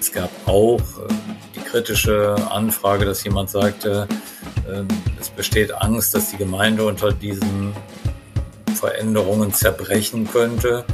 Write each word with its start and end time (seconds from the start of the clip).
Es 0.00 0.12
gab 0.12 0.30
auch 0.46 0.78
äh, 0.80 1.12
die 1.54 1.60
kritische 1.60 2.36
Anfrage, 2.50 3.04
dass 3.04 3.24
jemand 3.24 3.50
sagte, 3.50 4.06
äh, 4.68 4.82
es 5.20 5.28
besteht 5.28 5.72
Angst, 5.74 6.14
dass 6.14 6.30
die 6.30 6.36
Gemeinde 6.36 6.84
unter 6.84 7.12
diesen 7.12 7.72
Veränderungen 8.74 9.52
zerbrechen 9.52 10.28
könnte. 10.30 10.84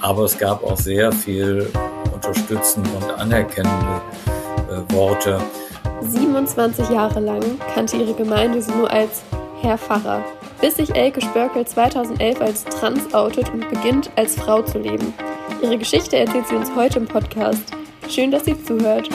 Aber 0.00 0.24
es 0.24 0.38
gab 0.38 0.62
auch 0.64 0.76
sehr 0.76 1.12
viel 1.12 1.68
unterstützende 2.12 2.90
und 2.90 3.10
anerkennende 3.10 4.00
äh, 4.70 4.92
Worte. 4.94 5.40
27 6.02 6.90
Jahre 6.90 7.20
lang 7.20 7.42
kannte 7.74 7.96
ihre 7.96 8.14
Gemeinde 8.14 8.62
sie 8.62 8.72
nur 8.72 8.90
als 8.90 9.22
Herr 9.60 9.78
Pfarrer, 9.78 10.24
bis 10.60 10.76
sich 10.76 10.94
Elke 10.94 11.20
Spörkel 11.20 11.66
2011 11.66 12.40
als 12.40 12.64
trans 12.64 13.12
outet 13.14 13.52
und 13.52 13.68
beginnt, 13.70 14.10
als 14.16 14.34
Frau 14.34 14.62
zu 14.62 14.78
leben. 14.78 15.14
Ihre 15.62 15.78
Geschichte 15.78 16.16
erzählt 16.16 16.48
sie 16.48 16.56
uns 16.56 16.74
heute 16.74 16.98
im 16.98 17.06
Podcast. 17.06 17.72
Schön, 18.08 18.30
dass 18.30 18.44
sie 18.44 18.62
zuhört. 18.62 19.08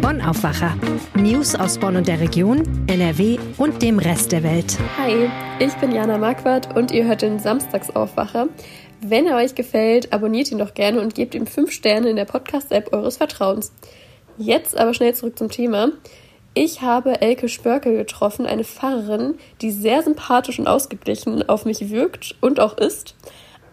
Bonn 0.00 0.20
Aufwacher. 0.20 0.76
News 1.14 1.54
aus 1.54 1.78
Bonn 1.78 1.96
und 1.96 2.08
der 2.08 2.20
Region, 2.20 2.62
NRW 2.88 3.38
und 3.58 3.82
dem 3.82 3.98
Rest 3.98 4.32
der 4.32 4.42
Welt. 4.42 4.76
Hi, 4.98 5.30
ich 5.58 5.72
bin 5.74 5.92
Jana 5.92 6.18
Marquardt 6.18 6.74
und 6.76 6.90
ihr 6.90 7.04
hört 7.04 7.22
den 7.22 7.38
Samstagsaufwacher. 7.38 8.48
Wenn 9.00 9.26
er 9.26 9.36
euch 9.36 9.54
gefällt, 9.54 10.12
abonniert 10.12 10.50
ihn 10.50 10.58
doch 10.58 10.74
gerne 10.74 11.00
und 11.00 11.14
gebt 11.14 11.34
ihm 11.34 11.46
5 11.46 11.70
Sterne 11.70 12.10
in 12.10 12.16
der 12.16 12.24
Podcast-App 12.24 12.92
eures 12.92 13.18
Vertrauens. 13.18 13.72
Jetzt 14.38 14.76
aber 14.76 14.94
schnell 14.94 15.14
zurück 15.14 15.38
zum 15.38 15.50
Thema. 15.50 15.90
Ich 16.54 16.82
habe 16.82 17.20
Elke 17.20 17.48
Spörkel 17.48 17.96
getroffen, 17.96 18.44
eine 18.46 18.64
Pfarrerin, 18.64 19.36
die 19.60 19.70
sehr 19.70 20.02
sympathisch 20.02 20.58
und 20.58 20.66
ausgeglichen 20.66 21.48
auf 21.48 21.64
mich 21.64 21.90
wirkt 21.90 22.34
und 22.40 22.60
auch 22.60 22.76
ist, 22.76 23.14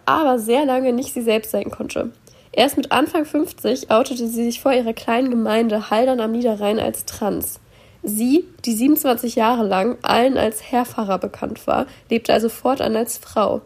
aber 0.06 0.38
sehr 0.38 0.64
lange 0.64 0.92
nicht 0.92 1.12
sie 1.12 1.22
selbst 1.22 1.50
sein 1.50 1.70
konnte. 1.70 2.12
Erst 2.52 2.76
mit 2.76 2.90
Anfang 2.90 3.24
50 3.24 3.92
outete 3.92 4.26
sie 4.26 4.44
sich 4.44 4.60
vor 4.60 4.72
ihrer 4.72 4.92
kleinen 4.92 5.30
Gemeinde 5.30 5.88
Haldern 5.88 6.18
am 6.18 6.32
Niederrhein 6.32 6.80
als 6.80 7.04
trans. 7.04 7.60
Sie, 8.02 8.44
die 8.64 8.72
27 8.72 9.36
Jahre 9.36 9.64
lang 9.64 9.98
allen 10.02 10.36
als 10.36 10.72
Herrpfarrer 10.72 11.18
bekannt 11.18 11.68
war, 11.68 11.86
lebte 12.08 12.32
also 12.32 12.48
fortan 12.48 12.96
als 12.96 13.18
Frau. 13.18 13.60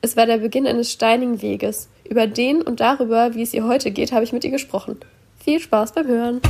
Es 0.00 0.16
war 0.16 0.24
der 0.24 0.38
Beginn 0.38 0.66
eines 0.66 0.90
steinigen 0.90 1.42
Weges. 1.42 1.90
Über 2.08 2.26
den 2.26 2.62
und 2.62 2.80
darüber, 2.80 3.34
wie 3.34 3.42
es 3.42 3.52
ihr 3.52 3.66
heute 3.66 3.90
geht, 3.90 4.12
habe 4.12 4.24
ich 4.24 4.32
mit 4.32 4.42
ihr 4.42 4.50
gesprochen. 4.50 4.98
Viel 5.44 5.60
Spaß 5.60 5.92
beim 5.92 6.06
Hören. 6.06 6.40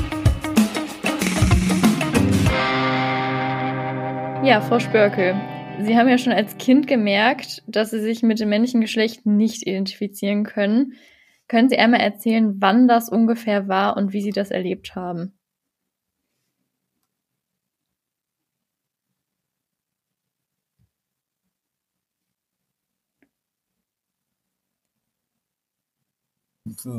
Ja, 4.44 4.60
Frau 4.60 4.78
Spörkel, 4.78 5.34
Sie 5.82 5.97
haben 5.97 6.08
ja 6.08 6.19
schon 6.19 6.32
als 6.32 6.56
Kind 6.58 6.86
gemerkt, 6.86 7.64
dass 7.66 7.91
Sie 7.91 8.00
sich 8.00 8.22
mit 8.22 8.38
dem 8.38 8.48
männlichen 8.48 8.80
Geschlecht 8.80 9.27
nicht 9.27 9.66
identifizieren 9.66 10.44
können. 10.44 10.94
Können 11.51 11.69
Sie 11.69 11.79
einmal 11.79 11.98
erzählen, 11.98 12.61
wann 12.61 12.87
das 12.87 13.09
ungefähr 13.09 13.67
war 13.67 13.97
und 13.97 14.12
wie 14.12 14.23
Sie 14.23 14.31
das 14.31 14.53
erlebt 14.53 14.95
haben? 14.95 15.37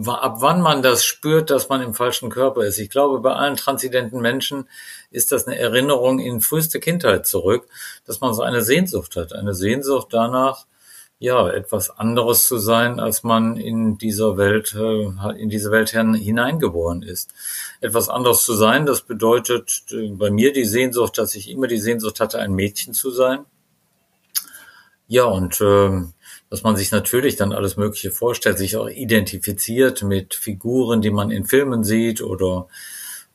ab 0.08 0.38
wann 0.42 0.60
man 0.62 0.82
das 0.82 1.06
spürt, 1.06 1.50
dass 1.50 1.70
man 1.70 1.82
im 1.82 1.94
falschen 1.94 2.30
Körper 2.30 2.64
ist. 2.66 2.78
Ich 2.78 2.90
glaube, 2.90 3.20
bei 3.22 3.34
allen 3.34 3.56
transidenten 3.56 4.20
Menschen 4.20 4.68
ist 5.12 5.32
das 5.32 5.48
eine 5.48 5.58
Erinnerung 5.58 6.20
in 6.20 6.42
früheste 6.42 6.82
Kindheit 6.82 7.26
zurück, 7.26 7.70
dass 8.06 8.20
man 8.20 8.34
so 8.34 8.42
eine 8.42 8.62
Sehnsucht 8.64 9.16
hat, 9.16 9.32
eine 9.32 9.54
Sehnsucht 9.54 10.08
danach, 10.12 10.66
ja, 11.22 11.48
etwas 11.52 11.92
anderes 11.92 12.48
zu 12.48 12.58
sein, 12.58 13.00
als 13.00 13.22
man 13.22 13.56
in 13.56 14.00
dieser 14.00 14.38
Welt, 14.38 14.74
äh, 14.76 15.40
in 15.40 15.50
diese 15.50 15.70
Welt 15.70 15.92
hineingeboren 15.92 17.04
ist. 17.04 17.32
Etwas 17.80 18.10
anderes 18.10 18.44
zu 18.44 18.56
sein, 18.56 18.88
das 18.88 19.04
bedeutet 19.04 19.84
äh, 19.92 20.10
bei 20.10 20.32
mir 20.32 20.52
die 20.52 20.66
Sehnsucht, 20.66 21.20
dass 21.20 21.36
ich 21.36 21.52
immer 21.52 21.68
die 21.68 21.78
Sehnsucht 21.78 22.20
hatte, 22.20 22.40
ein 22.40 22.54
Mädchen 22.54 22.96
zu 22.96 23.12
sein. 23.12 23.46
Ja, 25.08 25.26
und 25.26 25.62
äh, 25.62 25.92
dass 26.50 26.64
man 26.64 26.76
sich 26.76 26.92
natürlich 26.92 27.36
dann 27.36 27.54
alles 27.54 27.78
Mögliche 27.78 28.10
vorstellt, 28.10 28.58
sich 28.58 28.76
auch 28.76 28.90
identifiziert 28.90 30.02
mit 30.02 30.34
Figuren, 30.34 31.02
die 31.02 31.12
man 31.12 31.30
in 31.30 31.46
Filmen 31.46 31.84
sieht 31.84 32.24
oder 32.24 32.68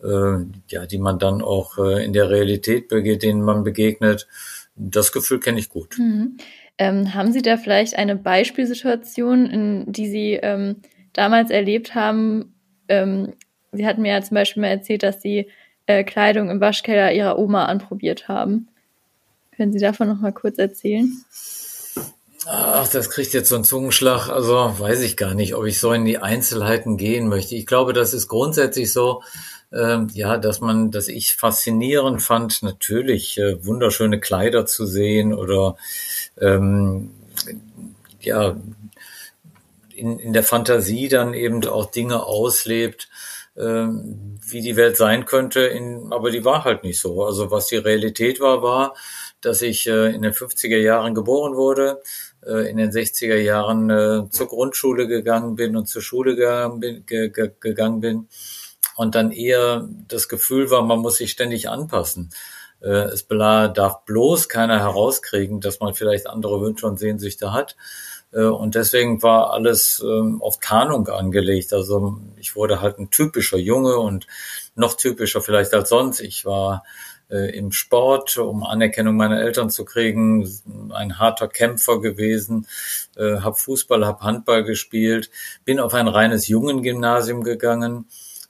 äh, 0.03 0.39
ja, 0.67 0.87
die 0.87 0.99
man 0.99 1.21
dann 1.21 1.41
auch 1.41 1.79
in 1.79 2.13
der 2.13 2.31
Realität 2.31 2.89
begeht, 2.89 3.23
denen 3.23 3.43
man 3.43 3.63
begegnet. 3.63 4.27
Das 4.75 5.13
Gefühl 5.13 5.39
kenne 5.39 5.61
ich 5.61 5.69
gut. 5.69 5.97
Mhm. 5.99 6.39
Ähm, 6.79 7.15
haben 7.15 7.33
Sie 7.33 7.43
da 7.43 7.57
vielleicht 7.57 7.97
eine 7.97 8.17
Beispielsituation, 8.17 9.47
in 9.47 9.93
die 9.93 10.09
Sie 10.09 10.33
ähm, 10.35 10.77
damals 11.13 11.51
erlebt 11.51 11.95
haben? 11.95 12.55
Ähm, 12.89 13.33
Sie 13.73 13.87
hatten 13.87 14.03
mir 14.03 14.13
ja 14.13 14.23
zum 14.23 14.35
Beispiel 14.35 14.61
mal 14.61 14.69
erzählt, 14.69 15.03
dass 15.03 15.23
Sie 15.23 15.49
äh, 15.87 16.05
Kleidung 16.05 16.51
im 16.51 16.61
Waschkeller 16.61 17.13
Ihrer 17.13 17.39
Oma 17.39 17.67
anprobiert 17.67 18.29
haben. 18.29 18.69
Können 19.57 19.73
Sie 19.73 19.79
davon 19.79 20.09
noch 20.09 20.21
mal 20.21 20.33
kurz 20.33 20.59
erzählen? 20.59 21.11
Ach, 22.49 22.87
das 22.89 23.11
kriegt 23.11 23.33
jetzt 23.33 23.49
so 23.49 23.57
einen 23.57 23.65
Zungenschlag. 23.65 24.29
Also 24.29 24.55
weiß 24.79 25.01
ich 25.01 25.17
gar 25.17 25.35
nicht, 25.35 25.55
ob 25.55 25.65
ich 25.65 25.81
so 25.81 25.93
in 25.93 26.05
die 26.05 26.19
Einzelheiten 26.19 26.97
gehen 26.97 27.27
möchte. 27.29 27.57
Ich 27.57 27.67
glaube, 27.67 27.93
das 27.93 28.15
ist 28.15 28.29
grundsätzlich 28.29 28.93
so, 28.93 29.23
ähm, 29.73 30.09
ja, 30.13 30.39
dass 30.39 30.61
man, 30.61 30.91
dass 30.91 31.09
ich 31.09 31.35
faszinierend 31.35 32.23
fand, 32.23 32.63
natürlich 32.63 33.39
äh, 33.39 33.65
wunderschöne 33.65 34.21
Kleider 34.21 34.67
zu 34.67 34.87
sehen 34.87 35.35
oder 35.35 35.77
ähm, 36.41 37.11
ja 38.21 38.57
in, 39.95 40.19
in 40.19 40.33
der 40.33 40.45
Fantasie 40.45 41.09
dann 41.09 41.35
eben 41.35 41.65
auch 41.67 41.91
Dinge 41.91 42.25
auslebt, 42.25 43.09
ähm, 43.57 44.39
wie 44.47 44.61
die 44.61 44.77
Welt 44.77 44.97
sein 44.97 45.25
könnte. 45.25 45.61
In, 45.61 46.13
aber 46.13 46.31
die 46.31 46.45
war 46.45 46.65
halt 46.65 46.85
nicht 46.85 46.99
so. 46.99 47.25
Also 47.25 47.51
was 47.51 47.69
die 47.69 47.77
Realität 47.77 48.41
war, 48.41 48.63
war, 48.63 48.95
dass 49.41 49.63
ich 49.63 49.87
äh, 49.87 50.15
in 50.15 50.23
den 50.23 50.33
50er 50.33 50.79
Jahren 50.79 51.15
geboren 51.15 51.57
wurde 51.57 52.03
äh, 52.47 52.71
in 52.71 52.77
den 52.77 52.91
60er 52.91 53.37
Jahren 53.37 53.91
äh, 53.91 54.31
zur 54.31 54.49
Grundschule 54.49 55.07
gegangen 55.09 55.57
bin 55.57 55.77
und 55.77 55.89
zur 55.89 56.03
Schule 56.03 56.37
gegangen 56.37 56.81
bin, 56.81 57.07
ge, 57.07 57.31
ge, 57.31 57.51
gegangen 57.61 58.01
bin 58.01 58.29
und 58.95 59.15
dann 59.15 59.33
eher 59.33 59.89
das 60.09 60.29
Gefühl 60.29 60.71
war, 60.71 60.83
man 60.83 61.01
muss 61.01 61.17
sich 61.17 61.31
ständig 61.31 61.69
anpassen. 61.69 62.31
Äh, 62.81 62.89
es 62.89 63.27
darf 63.27 64.05
bloß 64.05 64.49
keiner 64.49 64.79
herauskriegen, 64.79 65.61
dass 65.61 65.81
man 65.81 65.95
vielleicht 65.95 66.27
andere 66.27 66.61
Wünsche 66.61 66.87
und 66.87 66.99
Sehnsüchte 66.99 67.53
hat. 67.53 67.77
Äh, 68.33 68.43
und 68.43 68.75
deswegen 68.75 69.23
war 69.23 69.53
alles 69.53 70.03
ähm, 70.05 70.41
auf 70.43 70.61
Tarnung 70.61 71.09
angelegt. 71.09 71.73
Also 71.73 72.19
ich 72.37 72.57
wurde 72.57 72.81
halt 72.81 72.99
ein 72.99 73.11
typischer 73.11 73.59
Junge 73.59 73.97
und 73.97 74.27
noch 74.75 74.95
typischer 74.95 75.41
vielleicht 75.41 75.75
als 75.75 75.89
sonst. 75.89 76.21
Ich 76.21 76.45
war 76.45 76.85
äh, 77.31 77.57
im 77.57 77.73
Sport, 77.73 78.37
um 78.39 78.63
Anerkennung 78.63 79.17
meiner 79.17 79.41
Eltern 79.41 79.71
zu 79.71 79.85
kriegen, 79.85 80.49
ein 80.93 81.19
harter 81.19 81.49
Kämpfer 81.49 82.01
gewesen, 82.01 82.67
äh, 83.17 83.41
habe 83.41 83.57
Fußball, 83.57 84.07
habe 84.07 84.23
Handball 84.23 84.65
gespielt, 84.65 85.31
bin 85.65 85.81
auf 85.81 85.95
ein 85.95 86.09
reines 86.09 86.49
Jungengymnasium 86.49 87.43
gegangen 87.43 88.07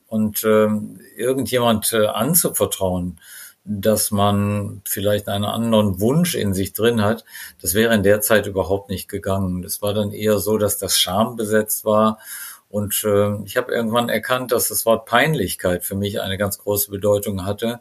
und 0.07 0.45
äh, 0.45 0.69
irgendjemand 1.17 1.93
äh, 1.93 2.07
anzuvertrauen, 2.07 3.21
dass 3.65 4.11
man 4.11 4.83
vielleicht 4.85 5.29
einen 5.29 5.45
anderen 5.45 6.01
Wunsch 6.01 6.35
in 6.35 6.55
sich 6.55 6.73
drin 6.73 7.03
hat, 7.03 7.25
das 7.61 7.75
wäre 7.75 7.95
in 7.95 8.03
der 8.03 8.21
Zeit 8.21 8.47
überhaupt 8.47 8.91
nicht 8.91 9.09
gegangen. 9.09 9.63
Das 9.63 9.83
war 9.83 9.93
dann 9.93 10.13
eher 10.13 10.39
so, 10.39 10.59
dass 10.59 10.79
das 10.79 10.99
Scham 10.99 11.37
besetzt 11.37 11.85
war. 11.85 12.19
Und 12.69 13.03
äh, 13.05 13.43
ich 13.45 13.57
habe 13.57 13.73
irgendwann 13.73 14.09
erkannt, 14.09 14.53
dass 14.53 14.69
das 14.69 14.87
Wort 14.87 15.07
Peinlichkeit 15.07 15.85
für 15.85 15.95
mich 15.97 16.21
eine 16.21 16.39
ganz 16.39 16.59
große 16.59 16.91
Bedeutung 16.91 17.45
hatte 17.45 17.81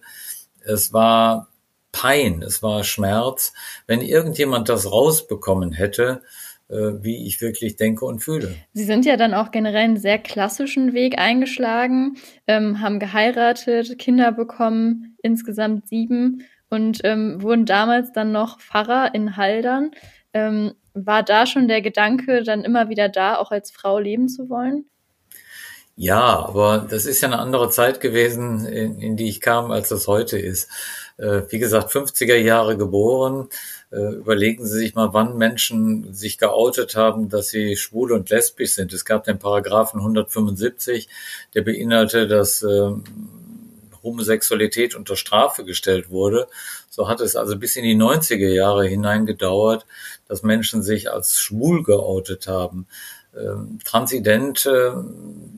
es 0.66 0.92
war 0.94 1.48
Pein, 1.92 2.42
es 2.42 2.62
war 2.62 2.84
Schmerz, 2.84 3.54
wenn 3.88 4.02
irgendjemand 4.02 4.68
das 4.68 4.92
rausbekommen 4.92 5.72
hätte, 5.72 6.24
wie 6.70 7.28
ich 7.28 7.42
wirklich 7.42 7.76
denke 7.76 8.06
und 8.06 8.20
fühle. 8.20 8.56
Sie 8.74 8.86
sind 8.86 9.06
ja 9.06 9.18
dann 9.18 9.34
auch 9.34 9.52
generell 9.52 9.84
einen 9.84 9.98
sehr 9.98 10.18
klassischen 10.18 10.94
Weg 10.94 11.20
eingeschlagen, 11.20 12.18
ähm, 12.48 12.82
haben 12.82 13.00
geheiratet, 13.00 14.00
Kinder 14.00 14.32
bekommen, 14.32 15.16
insgesamt 15.22 15.88
sieben 15.88 16.44
und 16.70 17.02
ähm, 17.04 17.42
wurden 17.42 17.66
damals 17.66 18.12
dann 18.12 18.32
noch 18.32 18.60
Pfarrer 18.60 19.14
in 19.14 19.38
Haldern. 19.38 19.92
Ähm, 20.34 20.74
war 20.94 21.24
da 21.24 21.46
schon 21.46 21.68
der 21.68 21.82
Gedanke, 21.82 22.44
dann 22.44 22.64
immer 22.64 22.90
wieder 22.90 23.10
da, 23.10 23.36
auch 23.36 23.52
als 23.52 23.72
Frau 23.72 24.00
leben 24.00 24.30
zu 24.30 24.50
wollen? 24.50 24.86
Ja, 25.98 26.46
aber 26.46 26.86
das 26.90 27.06
ist 27.06 27.22
ja 27.22 27.30
eine 27.30 27.40
andere 27.40 27.70
Zeit 27.70 28.02
gewesen, 28.02 28.66
in, 28.66 29.00
in 29.00 29.16
die 29.16 29.30
ich 29.30 29.40
kam, 29.40 29.72
als 29.72 29.90
das 29.90 30.08
heute 30.08 30.38
ist. 30.38 30.70
Äh, 31.18 31.44
wie 31.50 31.60
gesagt, 31.60 31.92
50er 31.92 32.36
Jahre 32.36 32.76
geboren. 32.78 33.48
Äh, 33.96 34.16
überlegen 34.16 34.66
Sie 34.66 34.78
sich 34.78 34.94
mal, 34.94 35.14
wann 35.14 35.38
Menschen 35.38 36.14
sich 36.14 36.38
geoutet 36.38 36.98
haben, 36.98 37.30
dass 37.30 37.48
sie 37.48 37.78
schwul 37.78 38.12
und 38.12 38.30
lesbisch 38.30 38.74
sind. 38.74 38.92
Es 38.92 39.06
gab 39.06 39.24
den 39.24 39.40
Paragraphen 39.40 40.02
175, 40.02 41.08
der 41.54 41.62
beinhaltete, 41.62 42.28
dass 42.28 42.62
äh, 42.62 42.92
Homosexualität 44.04 44.96
unter 44.96 45.16
Strafe 45.16 45.64
gestellt 45.64 46.10
wurde. 46.10 46.48
So 46.90 47.08
hat 47.08 47.22
es 47.22 47.38
also 47.38 47.58
bis 47.58 47.78
in 47.78 47.86
die 47.86 47.96
90er 47.96 48.50
Jahre 48.50 48.86
hinein 48.86 49.26
gedauert, 49.26 49.86
dass 50.28 50.44
Menschen 50.44 50.84
sich 50.84 51.10
als 51.10 51.40
schwul 51.40 51.82
geoutet 51.84 52.48
haben. 52.48 52.88
Ähm, 53.34 53.80
Transident 53.86 54.66
äh, 54.66 54.92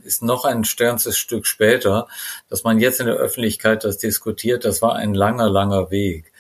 ist 0.03 0.21
noch 0.21 0.45
ein 0.45 0.63
ganzes 0.77 1.17
Stück 1.17 1.47
später, 1.47 2.07
dass 2.49 2.63
man 2.63 2.79
jetzt 2.79 2.99
in 2.99 3.07
der 3.07 3.15
Öffentlichkeit 3.15 3.83
das 3.83 3.97
diskutiert. 3.97 4.63
Das 4.63 4.83
war 4.83 4.95
ein 4.95 5.15
langer, 5.15 5.49
langer 5.49 5.89
Weg. 5.89 6.31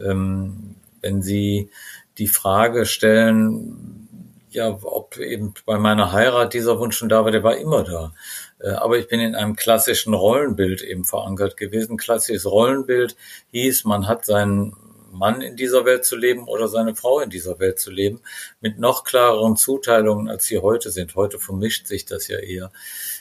Ähm, 0.00 0.74
wenn 1.04 1.22
Sie 1.22 1.70
die 2.18 2.28
Frage 2.28 2.86
stellen, 2.86 4.08
ja, 4.50 4.78
ob 4.82 5.18
eben 5.18 5.52
bei 5.66 5.78
meiner 5.78 6.12
Heirat 6.12 6.54
dieser 6.54 6.78
Wunsch 6.78 6.96
schon 6.96 7.08
da 7.08 7.24
war, 7.24 7.32
der 7.32 7.42
war 7.42 7.56
immer 7.56 7.82
da. 7.82 8.12
Äh, 8.60 8.70
aber 8.70 8.98
ich 8.98 9.08
bin 9.08 9.20
in 9.20 9.34
einem 9.34 9.56
klassischen 9.56 10.14
Rollenbild 10.14 10.80
eben 10.82 11.04
verankert 11.04 11.56
gewesen. 11.56 11.96
Klassisches 11.96 12.46
Rollenbild 12.46 13.16
hieß, 13.50 13.84
man 13.84 14.06
hat 14.06 14.24
seinen 14.24 14.76
Mann 15.10 15.42
in 15.42 15.56
dieser 15.56 15.84
Welt 15.84 16.04
zu 16.04 16.16
leben 16.16 16.48
oder 16.48 16.68
seine 16.68 16.94
Frau 16.94 17.20
in 17.20 17.30
dieser 17.30 17.58
Welt 17.58 17.78
zu 17.78 17.90
leben, 17.90 18.20
mit 18.60 18.78
noch 18.78 19.04
klareren 19.04 19.56
Zuteilungen, 19.56 20.28
als 20.28 20.44
sie 20.44 20.58
heute 20.58 20.90
sind. 20.90 21.14
Heute 21.16 21.38
vermischt 21.38 21.86
sich 21.86 22.06
das 22.06 22.28
ja 22.28 22.38
eher. 22.38 22.72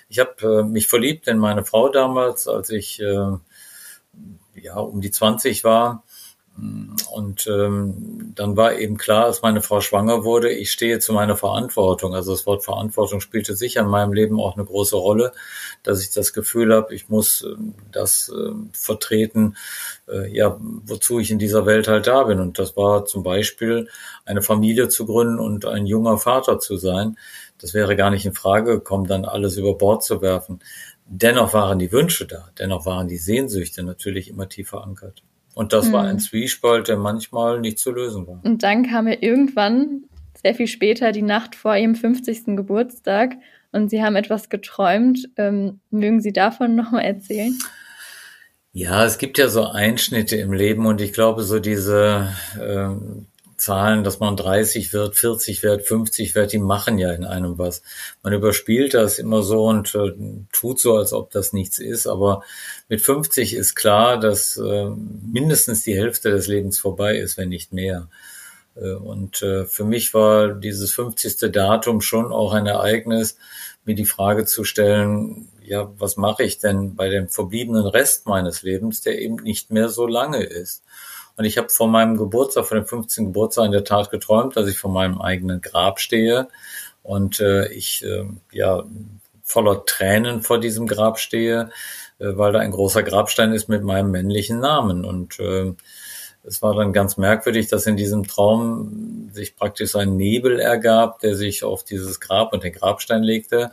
Ich 0.10 0.20
habe 0.20 0.60
äh, 0.60 0.64
mich 0.64 0.88
verliebt 0.88 1.28
in 1.28 1.38
meine 1.38 1.66
Frau 1.66 1.90
damals, 1.90 2.48
als 2.48 2.70
ich 2.70 3.00
äh, 3.00 3.38
ja 4.56 4.76
um 4.76 5.02
die 5.02 5.12
20 5.12 5.64
war. 5.64 6.04
Und 6.56 7.48
ähm, 7.48 8.32
dann 8.36 8.56
war 8.56 8.76
eben 8.76 8.98
klar, 8.98 9.26
als 9.26 9.42
meine 9.42 9.64
Frau 9.64 9.82
schwanger 9.82 10.24
wurde, 10.24 10.52
ich 10.52 10.72
stehe 10.72 11.00
zu 11.00 11.12
meiner 11.12 11.36
Verantwortung. 11.36 12.14
Also 12.14 12.32
das 12.32 12.46
Wort 12.46 12.64
Verantwortung 12.64 13.22
spielte 13.22 13.56
sicher 13.56 13.82
in 13.82 13.88
meinem 13.88 14.14
Leben 14.14 14.40
auch 14.40 14.56
eine 14.56 14.66
große 14.66 14.96
Rolle, 14.96 15.32
dass 15.82 16.04
ich 16.04 16.12
das 16.12 16.32
Gefühl 16.32 16.72
habe, 16.74 16.94
ich 16.94 17.10
muss 17.10 17.42
äh, 17.42 17.56
das 17.92 18.30
äh, 18.30 18.52
vertreten, 18.72 19.58
äh, 20.08 20.32
ja, 20.32 20.56
wozu 20.60 21.20
ich 21.20 21.32
in 21.32 21.40
dieser 21.40 21.66
Welt 21.66 21.88
halt 21.88 22.06
da 22.06 22.24
bin. 22.24 22.40
Und 22.40 22.60
das 22.60 22.78
war 22.78 23.06
zum 23.06 23.24
Beispiel 23.24 23.90
eine 24.26 24.44
Familie 24.44 24.90
zu 24.90 25.08
gründen 25.08 25.40
und 25.40 25.66
ein 25.66 25.88
junger 25.88 26.20
Vater 26.20 26.60
zu 26.60 26.78
sein. 26.78 27.18
Das 27.58 27.74
wäre 27.74 27.96
gar 27.96 28.12
nicht 28.12 28.28
in 28.28 28.34
Frage 28.34 28.74
gekommen, 28.74 29.08
dann 29.08 29.26
alles 29.26 29.58
über 29.58 29.76
Bord 29.76 30.04
zu 30.04 30.22
werfen. 30.22 30.60
Dennoch 31.06 31.54
waren 31.54 31.80
die 31.80 31.92
Wünsche 31.92 32.28
da, 32.28 32.50
dennoch 32.60 32.86
waren 32.86 33.08
die 33.08 33.18
Sehnsüchte 33.18 33.84
natürlich 33.84 34.30
immer 34.30 34.48
tief 34.48 34.70
verankert. 34.70 35.24
Und 35.56 35.74
das 35.74 35.88
mhm. 35.88 35.94
war 35.94 36.04
ein 36.06 36.16
mhm. 36.16 36.20
Zwiespalt, 36.20 36.88
der 36.88 36.98
manchmal 36.98 37.60
nicht 37.60 37.80
zu 37.80 37.92
lösen 37.92 38.28
war. 38.28 38.40
Und 38.44 38.64
dann 38.64 38.88
kam 38.88 39.08
ja 39.08 39.16
irgendwann, 39.20 40.04
sehr 40.42 40.56
viel 40.56 40.68
später, 40.68 41.12
die 41.12 41.22
Nacht 41.22 41.56
vor 41.56 41.76
ihrem 41.76 41.96
50. 41.96 42.58
Geburtstag 42.58 43.36
und 43.72 43.90
Sie 43.90 44.04
haben 44.04 44.16
etwas 44.16 44.50
geträumt. 44.50 45.30
Ähm, 45.38 45.80
mögen 45.90 46.22
Sie 46.22 46.34
davon 46.34 46.76
nochmal 46.76 47.06
erzählen? 47.06 47.58
Ja, 48.72 49.06
es 49.06 49.20
gibt 49.20 49.38
ja 49.38 49.50
so 49.50 49.68
Einschnitte 49.68 50.36
im 50.38 50.52
Leben 50.52 50.86
und 50.86 51.00
ich 51.00 51.14
glaube, 51.14 51.44
so 51.44 51.60
diese 51.60 52.34
ähm, 52.60 53.28
Zahlen, 53.64 54.04
dass 54.04 54.20
man 54.20 54.36
30 54.36 54.92
wird, 54.92 55.16
40 55.16 55.64
wird, 55.64 55.84
50 55.84 56.36
wird, 56.36 56.52
die 56.52 56.60
machen 56.60 56.98
ja 56.98 57.14
in 57.14 57.24
einem 57.24 57.58
was. 57.58 57.82
Man 58.22 58.34
überspielt 58.34 58.94
das 58.94 59.20
immer 59.20 59.42
so 59.42 59.66
und 59.66 59.96
äh, 59.96 60.12
tut 60.52 60.82
so, 60.82 60.98
als 60.98 61.14
ob 61.14 61.32
das 61.32 61.54
nichts 61.54 61.80
ist. 61.80 62.06
Aber 62.06 62.44
mit 62.90 63.02
50 63.02 63.54
ist 63.54 63.76
klar, 63.76 64.20
dass 64.20 64.58
äh, 64.58 64.90
mindestens 64.90 65.84
die 65.84 65.96
Hälfte 65.96 66.32
des 66.32 66.48
Lebens 66.48 66.78
vorbei 66.78 67.18
ist, 67.18 67.38
wenn 67.38 67.50
nicht 67.50 67.72
mehr. 67.72 68.10
Äh, 68.76 68.96
und 68.96 69.42
äh, 69.42 69.66
für 69.66 69.86
mich 69.86 70.14
war 70.14 70.50
dieses 70.54 70.94
50. 70.94 71.52
Datum 71.52 72.02
schon 72.02 72.34
auch 72.34 72.54
ein 72.54 72.68
Ereignis, 72.68 73.38
mir 73.86 73.96
die 73.96 74.06
Frage 74.06 74.46
zu 74.46 74.66
stellen, 74.66 75.48
ja, 75.64 75.90
was 75.98 76.18
mache 76.18 76.44
ich 76.44 76.60
denn 76.60 76.96
bei 76.96 77.08
dem 77.08 77.30
verbliebenen 77.30 77.86
Rest 77.86 78.28
meines 78.28 78.62
Lebens, 78.62 79.02
der 79.02 79.22
eben 79.22 79.36
nicht 79.36 79.72
mehr 79.72 79.88
so 79.88 80.06
lange 80.06 80.44
ist? 80.44 80.84
Und 81.36 81.46
ich 81.46 81.58
habe 81.58 81.70
vor 81.70 81.88
meinem 81.88 82.18
Geburtstag, 82.18 82.66
vor 82.66 82.78
dem 82.78 82.86
15. 82.86 83.26
Geburtstag 83.26 83.66
in 83.66 83.72
der 83.72 83.84
Tat 83.84 84.12
geträumt, 84.12 84.56
dass 84.56 84.68
ich 84.68 84.78
vor 84.78 84.92
meinem 84.92 85.20
eigenen 85.20 85.62
Grab 85.62 86.00
stehe 86.00 86.48
und 87.02 87.40
äh, 87.40 87.68
ich 87.74 88.04
äh, 88.04 88.26
ja 88.52 88.84
voller 89.44 89.86
Tränen 89.86 90.42
vor 90.42 90.60
diesem 90.60 90.88
Grab 90.88 91.20
stehe, 91.20 91.70
äh, 92.20 92.38
weil 92.38 92.54
da 92.54 92.60
ein 92.60 92.72
großer 92.72 93.04
Grabstein 93.04 93.52
ist 93.52 93.68
mit 93.68 93.84
meinem 93.84 94.12
männlichen 94.12 94.60
Namen. 94.60 95.06
Und 95.06 95.40
äh, 95.40 95.74
es 96.44 96.62
war 96.62 96.76
dann 96.76 96.94
ganz 96.94 97.18
merkwürdig, 97.18 97.68
dass 97.68 97.86
in 97.86 97.98
diesem 97.98 98.26
Traum 98.26 99.30
sich 99.34 99.56
praktisch 99.56 99.96
ein 99.96 100.16
Nebel 100.16 100.60
ergab, 100.60 101.20
der 101.20 101.36
sich 101.36 101.64
auf 101.64 101.84
dieses 101.84 102.20
Grab 102.20 102.54
und 102.54 102.64
den 102.64 102.74
Grabstein 102.74 103.24
legte. 103.24 103.72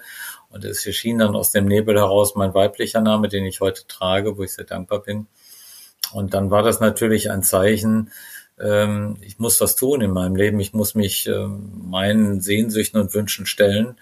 Und 0.51 0.65
es 0.65 0.85
erschien 0.85 1.19
dann 1.19 1.37
aus 1.37 1.53
dem 1.53 1.67
Nebel 1.67 1.97
heraus 1.97 2.35
mein 2.35 2.55
weiblicher 2.55 3.01
Name, 3.01 3.29
den 3.29 3.47
ich 3.47 3.61
heute 3.61 3.87
trage, 3.87 4.37
wo 4.37 4.43
ich 4.43 4.53
sehr 4.53 4.65
dankbar 4.65 5.01
bin. 5.01 5.29
Und 6.13 6.35
dann 6.35 6.51
war 6.51 6.63
das 6.63 6.81
natürlich 6.81 7.31
ein 7.31 7.43
Zeichen, 7.43 8.11
ähm, 8.61 9.17
ich 9.21 9.39
muss 9.39 9.61
was 9.61 9.77
tun 9.77 10.01
in 10.01 10.11
meinem 10.11 10.37
Leben, 10.37 10.61
ich 10.61 10.73
muss 10.73 10.95
mich 10.95 11.27
ähm, 11.27 11.83
meinen 11.85 12.41
Sehnsüchten 12.41 13.01
und 13.01 13.15
Wünschen 13.15 13.47
stellen 13.47 13.97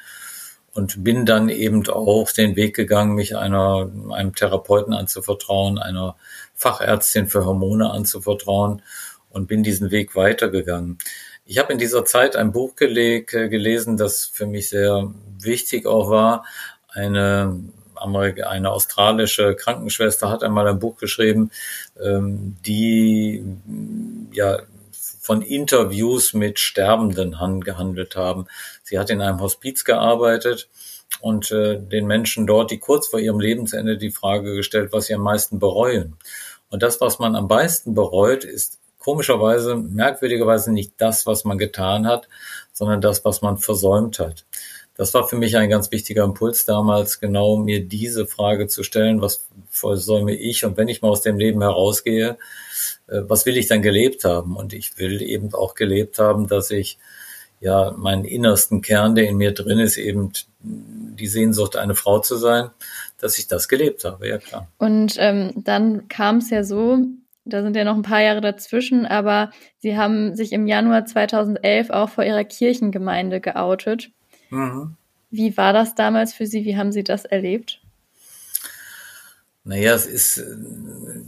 und 0.72 1.02
bin 1.04 1.26
dann 1.26 1.48
eben 1.48 1.88
auch 1.88 2.30
den 2.32 2.56
Weg 2.56 2.74
gegangen, 2.74 3.14
mich 3.14 3.36
einer, 3.36 3.90
einem 4.10 4.34
Therapeuten 4.34 4.92
anzuvertrauen, 4.92 5.78
einer 5.78 6.16
Fachärztin 6.54 7.28
für 7.28 7.44
Hormone 7.44 7.90
anzuvertrauen 7.90 8.82
und 9.30 9.46
bin 9.46 9.62
diesen 9.62 9.90
Weg 9.90 10.16
weitergegangen. 10.16 10.98
Ich 11.44 11.58
habe 11.58 11.72
in 11.72 11.78
dieser 11.78 12.04
Zeit 12.04 12.36
ein 12.36 12.52
Buch 12.52 12.76
gelegt, 12.76 13.34
äh, 13.34 13.48
gelesen, 13.48 13.96
das 13.96 14.26
für 14.26 14.46
mich 14.46 14.68
sehr 14.68 15.12
wichtig 15.40 15.86
auch 15.86 16.10
war, 16.10 16.44
eine 16.88 17.58
eine 18.00 18.70
australische 18.70 19.54
Krankenschwester 19.54 20.30
hat 20.30 20.42
einmal 20.42 20.66
ein 20.68 20.78
Buch 20.78 20.96
geschrieben, 20.96 21.50
ähm, 22.00 22.56
die 22.64 23.44
ja 24.32 24.58
von 25.20 25.42
Interviews 25.42 26.32
mit 26.32 26.58
Sterbenden 26.58 27.60
gehandelt 27.60 28.16
haben. 28.16 28.46
Sie 28.82 28.98
hat 28.98 29.10
in 29.10 29.20
einem 29.20 29.40
Hospiz 29.40 29.84
gearbeitet 29.84 30.68
und 31.20 31.50
äh, 31.50 31.78
den 31.78 32.06
Menschen 32.06 32.46
dort, 32.46 32.70
die 32.70 32.78
kurz 32.78 33.08
vor 33.08 33.20
ihrem 33.20 33.40
Lebensende 33.40 33.98
die 33.98 34.10
Frage 34.10 34.54
gestellt, 34.54 34.92
was 34.92 35.06
sie 35.06 35.14
am 35.14 35.20
meisten 35.20 35.58
bereuen. 35.58 36.16
Und 36.70 36.82
das, 36.82 37.00
was 37.00 37.18
man 37.18 37.36
am 37.36 37.46
meisten 37.46 37.94
bereut, 37.94 38.44
ist 38.44 38.78
komischerweise, 38.98 39.76
merkwürdigerweise 39.76 40.72
nicht 40.72 40.92
das, 40.98 41.26
was 41.26 41.44
man 41.44 41.58
getan 41.58 42.06
hat, 42.06 42.28
sondern 42.72 43.00
das, 43.00 43.24
was 43.24 43.42
man 43.42 43.58
versäumt 43.58 44.18
hat 44.18 44.44
das 44.98 45.14
war 45.14 45.28
für 45.28 45.36
mich 45.36 45.56
ein 45.56 45.70
ganz 45.70 45.92
wichtiger 45.92 46.24
Impuls 46.24 46.64
damals, 46.64 47.20
genau 47.20 47.56
mir 47.56 47.86
diese 47.86 48.26
Frage 48.26 48.66
zu 48.66 48.82
stellen, 48.82 49.22
was 49.22 49.48
versäume 49.70 50.34
ich 50.34 50.64
und 50.64 50.76
wenn 50.76 50.88
ich 50.88 51.02
mal 51.02 51.08
aus 51.08 51.22
dem 51.22 51.38
Leben 51.38 51.62
herausgehe, 51.62 52.36
äh, 53.06 53.20
was 53.22 53.46
will 53.46 53.56
ich 53.56 53.68
dann 53.68 53.80
gelebt 53.80 54.24
haben? 54.24 54.56
Und 54.56 54.72
ich 54.72 54.98
will 54.98 55.22
eben 55.22 55.54
auch 55.54 55.76
gelebt 55.76 56.18
haben, 56.18 56.48
dass 56.48 56.72
ich 56.72 56.98
ja 57.60 57.92
meinen 57.96 58.24
innersten 58.24 58.82
Kern, 58.82 59.14
der 59.14 59.28
in 59.28 59.36
mir 59.36 59.52
drin 59.52 59.78
ist, 59.78 59.98
eben 59.98 60.32
die 60.60 61.28
Sehnsucht, 61.28 61.76
eine 61.76 61.94
Frau 61.94 62.18
zu 62.18 62.36
sein, 62.36 62.70
dass 63.20 63.38
ich 63.38 63.46
das 63.46 63.68
gelebt 63.68 64.04
habe, 64.04 64.28
ja 64.28 64.38
klar. 64.38 64.66
Und 64.78 65.14
ähm, 65.18 65.52
dann 65.56 66.08
kam 66.08 66.38
es 66.38 66.50
ja 66.50 66.64
so, 66.64 66.98
da 67.44 67.62
sind 67.62 67.76
ja 67.76 67.84
noch 67.84 67.94
ein 67.94 68.02
paar 68.02 68.20
Jahre 68.20 68.40
dazwischen, 68.40 69.06
aber 69.06 69.52
Sie 69.78 69.96
haben 69.96 70.34
sich 70.34 70.52
im 70.52 70.66
Januar 70.66 71.04
2011 71.04 71.90
auch 71.90 72.08
vor 72.08 72.24
Ihrer 72.24 72.44
Kirchengemeinde 72.44 73.40
geoutet. 73.40 74.10
Mhm. 74.50 74.96
Wie 75.30 75.56
war 75.56 75.72
das 75.72 75.94
damals 75.94 76.32
für 76.32 76.46
Sie? 76.46 76.64
Wie 76.64 76.76
haben 76.76 76.92
Sie 76.92 77.04
das 77.04 77.24
erlebt? 77.24 77.80
Naja, 79.68 79.92
es 79.92 80.06
ist 80.06 80.38
äh, 80.38 80.56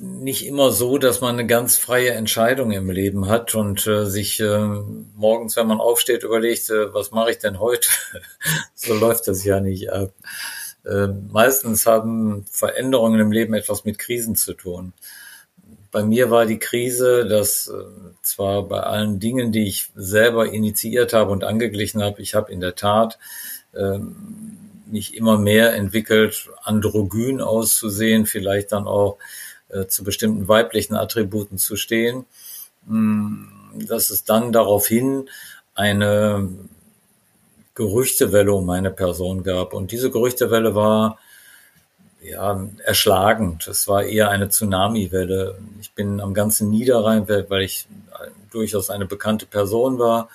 nicht 0.00 0.46
immer 0.46 0.72
so, 0.72 0.96
dass 0.96 1.20
man 1.20 1.34
eine 1.34 1.46
ganz 1.46 1.76
freie 1.76 2.12
Entscheidung 2.12 2.70
im 2.70 2.88
Leben 2.88 3.28
hat 3.28 3.54
und 3.54 3.86
äh, 3.86 4.06
sich 4.06 4.40
äh, 4.40 4.66
morgens, 5.14 5.56
wenn 5.56 5.66
man 5.66 5.78
aufsteht, 5.78 6.22
überlegt, 6.22 6.70
äh, 6.70 6.94
was 6.94 7.10
mache 7.10 7.32
ich 7.32 7.38
denn 7.38 7.60
heute? 7.60 7.90
so 8.74 8.94
läuft 8.94 9.28
das 9.28 9.44
ja 9.44 9.60
nicht 9.60 9.92
ab. 9.92 10.14
Äh, 10.86 11.08
meistens 11.30 11.84
haben 11.84 12.46
Veränderungen 12.50 13.20
im 13.20 13.30
Leben 13.30 13.52
etwas 13.52 13.84
mit 13.84 13.98
Krisen 13.98 14.36
zu 14.36 14.54
tun. 14.54 14.94
Bei 15.90 16.04
mir 16.04 16.30
war 16.30 16.47
die 16.47 16.59
Krise, 16.59 17.26
dass 17.26 17.68
äh, 17.68 17.82
zwar 18.23 18.62
bei 18.62 18.80
allen 18.80 19.18
Dingen, 19.18 19.50
die 19.50 19.66
ich 19.66 19.90
selber 19.94 20.52
initiiert 20.52 21.12
habe 21.12 21.32
und 21.32 21.44
angeglichen 21.44 22.02
habe, 22.02 22.23
ich 22.23 22.35
habe 22.35 22.52
in 22.52 22.61
der 22.61 22.76
Tat 22.76 23.18
ähm, 23.75 24.56
mich 24.87 25.16
immer 25.16 25.38
mehr 25.38 25.75
entwickelt, 25.75 26.49
androgyn 26.62 27.40
auszusehen, 27.40 28.26
vielleicht 28.26 28.73
dann 28.73 28.87
auch 28.87 29.18
äh, 29.68 29.87
zu 29.87 30.04
bestimmten 30.04 30.49
weiblichen 30.49 30.94
Attributen 30.94 31.59
zu 31.59 31.76
stehen, 31.76 32.25
mm, 32.87 33.44
dass 33.87 34.11
es 34.11 34.25
dann 34.25 34.52
daraufhin 34.52 35.28
eine 35.75 36.49
Gerüchtewelle 37.75 38.52
um 38.52 38.66
meine 38.66 38.90
Person 38.90 39.42
gab. 39.42 39.73
Und 39.73 39.92
diese 39.92 40.11
Gerüchtewelle 40.11 40.75
war 40.75 41.18
ja, 42.22 42.68
erschlagend. 42.84 43.66
Es 43.66 43.88
war 43.88 44.04
eher 44.04 44.30
eine 44.30 44.48
Tsunami-Welle. 44.48 45.58
Ich 45.80 45.92
bin 45.92 46.20
am 46.20 46.34
ganzen 46.34 46.70
Niederrhein, 46.70 47.28
weil 47.28 47.62
ich 47.62 47.86
durchaus 48.50 48.90
eine 48.90 49.06
bekannte 49.06 49.46
Person 49.46 49.98
war, 49.98 50.28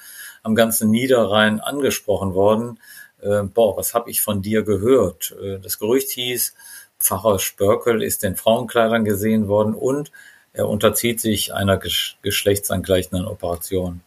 am 0.44 0.56
ganzen 0.56 0.90
Niederrhein 0.90 1.60
angesprochen 1.60 2.34
worden. 2.34 2.80
Äh, 3.22 3.44
boah, 3.44 3.78
was 3.78 3.94
habe 3.94 4.10
ich 4.10 4.22
von 4.22 4.42
dir 4.42 4.64
gehört? 4.64 5.36
Äh, 5.42 5.60
das 5.60 5.80
Gerücht 5.80 6.10
hieß, 6.12 6.54
Pfarrer 7.00 7.40
Spörkel 7.40 8.02
ist 8.02 8.24
in 8.24 8.36
Frauenkleidern 8.36 9.06
gesehen 9.06 9.48
worden 9.48 9.74
und 9.74 10.12
er 10.54 10.70
unterzieht 10.70 11.20
sich 11.20 11.54
einer 11.54 11.78
geschlechtsangleichenden 12.22 13.28
Operation. 13.28 14.02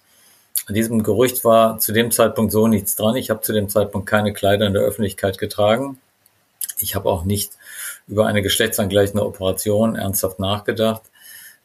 An 0.66 0.74
diesem 0.74 1.02
Gerücht 1.02 1.44
war 1.44 1.78
zu 1.78 1.92
dem 1.92 2.10
Zeitpunkt 2.10 2.52
so 2.52 2.66
nichts 2.66 2.96
dran. 2.96 3.16
Ich 3.16 3.30
habe 3.30 3.42
zu 3.42 3.52
dem 3.52 3.68
Zeitpunkt 3.68 4.08
keine 4.08 4.32
Kleider 4.32 4.66
in 4.66 4.72
der 4.72 4.82
Öffentlichkeit 4.82 5.38
getragen 5.38 5.98
Ich 6.78 6.94
habe 6.94 7.08
auch 7.08 7.24
nicht 7.24 7.57
über 8.08 8.26
eine 8.26 8.42
geschlechtsangleichende 8.42 9.24
Operation 9.24 9.94
ernsthaft 9.94 10.38
nachgedacht. 10.38 11.02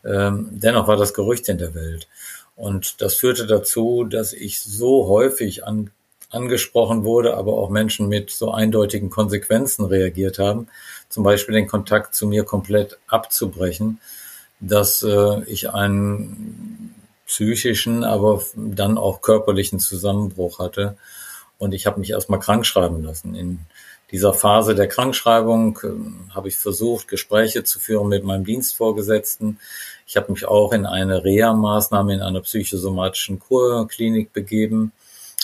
Ähm, 0.06 0.50
dennoch 0.52 0.88
war 0.88 0.98
das 0.98 1.14
Gerücht 1.14 1.50
in 1.50 1.58
der 1.58 1.74
Welt. 1.74 2.08
Und 2.56 3.02
das 3.02 3.16
führte 3.16 3.48
dazu, 3.48 4.04
dass 4.04 4.34
ich 4.34 4.62
so 4.62 5.08
häufig 5.08 5.66
an, 5.66 5.90
angesprochen 6.30 7.04
wurde, 7.04 7.36
aber 7.36 7.54
auch 7.54 7.70
Menschen 7.70 8.10
mit 8.10 8.30
so 8.30 8.52
eindeutigen 8.52 9.10
Konsequenzen 9.10 9.86
reagiert 9.86 10.40
haben, 10.40 10.68
zum 11.10 11.24
Beispiel 11.24 11.56
den 11.56 11.68
Kontakt 11.68 12.14
zu 12.16 12.28
mir 12.28 12.44
komplett 12.44 12.98
abzubrechen, 13.08 14.00
dass 14.60 15.04
äh, 15.04 15.44
ich 15.46 15.72
einen 15.72 16.94
psychischen, 17.26 18.04
aber 18.04 18.42
dann 18.56 18.98
auch 18.98 19.22
körperlichen 19.22 19.80
Zusammenbruch 19.80 20.60
hatte. 20.60 20.98
Und 21.64 21.74
ich 21.74 21.86
habe 21.86 22.02
mich 22.02 22.10
erstmal 22.10 22.42
krank 22.42 22.66
schreiben 22.66 23.02
lassen. 23.04 23.36
In 23.36 23.60
dieser 24.12 24.34
Phase 24.34 24.76
der 24.76 24.90
Krankschreibung 24.90 25.80
äh, 25.82 26.34
habe 26.36 26.50
ich 26.50 26.58
versucht, 26.58 27.08
Gespräche 27.08 27.64
zu 27.64 27.80
führen 27.80 28.10
mit 28.10 28.26
meinem 28.26 28.44
Dienstvorgesetzten. 28.44 29.60
Ich 30.06 30.18
habe 30.18 30.34
mich 30.34 30.46
auch 30.46 30.74
in 30.74 30.86
eine 30.86 31.24
Reha-Maßnahme 31.24 32.16
in 32.16 32.22
einer 32.22 32.42
psychosomatischen 32.42 33.40
Kurklinik 33.40 34.34
begeben. 34.34 34.92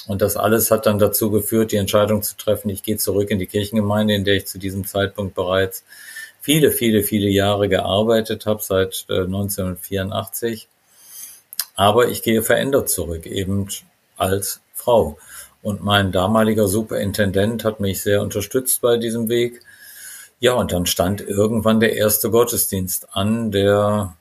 Und 0.08 0.22
das 0.22 0.36
alles 0.36 0.72
hat 0.72 0.88
dann 0.88 1.00
dazu 1.00 1.32
geführt, 1.32 1.72
die 1.72 1.78
Entscheidung 1.78 2.22
zu 2.22 2.36
treffen, 2.36 2.70
ich 2.70 2.84
gehe 2.84 2.98
zurück 2.98 3.32
in 3.32 3.40
die 3.40 3.48
Kirchengemeinde, 3.48 4.14
in 4.14 4.26
der 4.26 4.36
ich 4.36 4.46
zu 4.46 4.60
diesem 4.60 4.86
Zeitpunkt 4.86 5.36
bereits 5.36 5.86
viele, 6.42 6.72
viele, 6.72 7.02
viele 7.02 7.30
Jahre 7.30 7.70
gearbeitet 7.70 8.46
habe, 8.46 8.62
seit 8.62 9.06
1984. 9.08 10.64
Äh, 10.64 10.68
Aber 11.76 12.10
ich 12.10 12.24
gehe 12.24 12.44
verändert 12.44 12.90
zurück, 12.90 13.26
eben 13.26 13.70
als 14.18 14.60
Frau. 14.74 15.18
Und 15.62 15.84
mein 15.84 16.12
damaliger 16.12 16.68
Superintendent 16.68 17.64
hat 17.64 17.80
mich 17.80 18.02
sehr 18.02 18.22
unterstützt 18.22 18.82
bei 18.82 18.98
diesem 18.98 19.28
Weg. 19.28 19.62
Ja, 20.40 20.54
und 20.54 20.72
dann 20.72 20.86
stand 20.86 21.22
irgendwann 21.22 21.82
der 21.82 21.96
erste 21.96 22.30
Gottesdienst 22.30 23.08
an, 23.12 23.52
der 23.52 24.16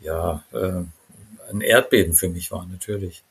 ja, 0.00 0.44
äh, 0.52 0.82
ein 1.50 1.60
Erdbeben 1.60 2.14
für 2.14 2.28
mich 2.28 2.50
war, 2.50 2.66
natürlich. 2.66 3.22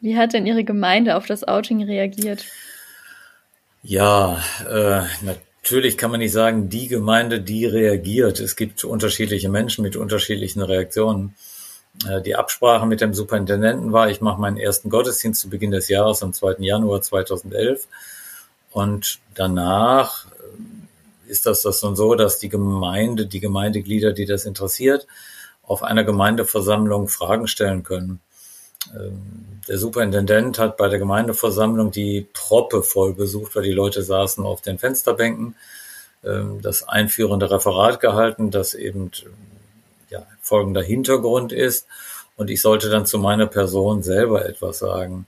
Wie 0.00 0.16
hat 0.16 0.32
denn 0.32 0.46
Ihre 0.46 0.64
Gemeinde 0.64 1.16
auf 1.16 1.26
das 1.26 1.46
Outing 1.46 1.84
reagiert? 1.84 2.44
Ja, 3.84 4.42
äh, 4.68 5.02
natürlich 5.22 5.96
kann 5.96 6.10
man 6.10 6.20
nicht 6.20 6.32
sagen, 6.32 6.68
die 6.68 6.88
Gemeinde, 6.88 7.40
die 7.40 7.66
reagiert. 7.66 8.40
Es 8.40 8.56
gibt 8.56 8.82
unterschiedliche 8.84 9.48
Menschen 9.48 9.82
mit 9.82 9.96
unterschiedlichen 9.96 10.62
Reaktionen. 10.62 11.34
Äh, 12.08 12.22
die 12.22 12.36
Absprache 12.36 12.86
mit 12.86 13.00
dem 13.00 13.14
Superintendenten 13.14 13.92
war, 13.92 14.10
ich 14.10 14.20
mache 14.20 14.40
meinen 14.40 14.56
ersten 14.56 14.90
Gottesdienst 14.90 15.40
zu 15.40 15.50
Beginn 15.50 15.70
des 15.70 15.88
Jahres 15.88 16.22
am 16.22 16.32
2. 16.32 16.56
Januar 16.58 17.02
2011 17.02 17.86
und 18.70 19.18
danach 19.34 20.26
ist 21.26 21.46
das 21.46 21.62
das 21.62 21.82
nun 21.82 21.96
so, 21.96 22.14
dass 22.14 22.38
die 22.38 22.48
Gemeinde, 22.48 23.26
die 23.26 23.40
Gemeindeglieder, 23.40 24.12
die 24.12 24.26
das 24.26 24.44
interessiert, 24.44 25.06
auf 25.62 25.82
einer 25.82 26.04
Gemeindeversammlung 26.04 27.08
Fragen 27.08 27.46
stellen 27.46 27.82
können. 27.84 28.20
Ähm, 28.94 29.60
der 29.68 29.78
Superintendent 29.78 30.58
hat 30.58 30.76
bei 30.76 30.88
der 30.88 30.98
Gemeindeversammlung 30.98 31.90
die 31.90 32.26
Proppe 32.32 32.82
voll 32.82 33.14
besucht, 33.14 33.54
weil 33.54 33.62
die 33.62 33.72
Leute 33.72 34.02
saßen 34.02 34.44
auf 34.44 34.60
den 34.60 34.78
Fensterbänken, 34.78 35.54
ähm, 36.24 36.60
das 36.60 36.88
einführende 36.88 37.50
Referat 37.50 38.00
gehalten, 38.00 38.50
das 38.50 38.74
eben 38.74 39.10
ja, 40.12 40.26
folgender 40.40 40.82
Hintergrund 40.82 41.52
ist. 41.52 41.86
Und 42.36 42.50
ich 42.50 42.62
sollte 42.62 42.90
dann 42.90 43.06
zu 43.06 43.18
meiner 43.18 43.46
Person 43.46 44.02
selber 44.02 44.46
etwas 44.46 44.78
sagen. 44.78 45.26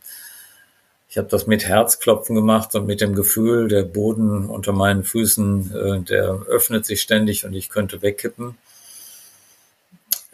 Ich 1.08 1.18
habe 1.18 1.28
das 1.28 1.46
mit 1.46 1.64
Herzklopfen 1.66 2.34
gemacht 2.34 2.74
und 2.74 2.86
mit 2.86 3.00
dem 3.00 3.14
Gefühl, 3.14 3.68
der 3.68 3.84
Boden 3.84 4.46
unter 4.46 4.72
meinen 4.72 5.04
Füßen, 5.04 5.72
äh, 5.74 6.00
der 6.00 6.42
öffnet 6.48 6.84
sich 6.86 7.00
ständig 7.00 7.44
und 7.44 7.54
ich 7.54 7.68
könnte 7.68 8.02
wegkippen. 8.02 8.56